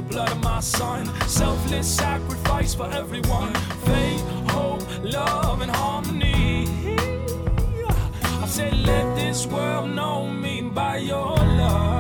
Blood 0.10 0.32
of 0.32 0.43
my 0.43 0.60
son, 0.60 1.06
selfless 1.28 1.88
sacrifice 1.88 2.74
for 2.74 2.89
everyone. 2.91 3.54
Faith, 3.86 4.22
hope, 4.50 4.82
love, 5.04 5.62
and 5.62 5.72
harmony. 5.72 6.67
I 8.24 8.45
said, 8.48 8.74
let 8.78 9.15
this 9.15 9.45
world 9.45 9.91
know 9.91 10.28
me 10.28 10.62
by 10.62 10.98
your 10.98 11.36
love. 11.38 11.98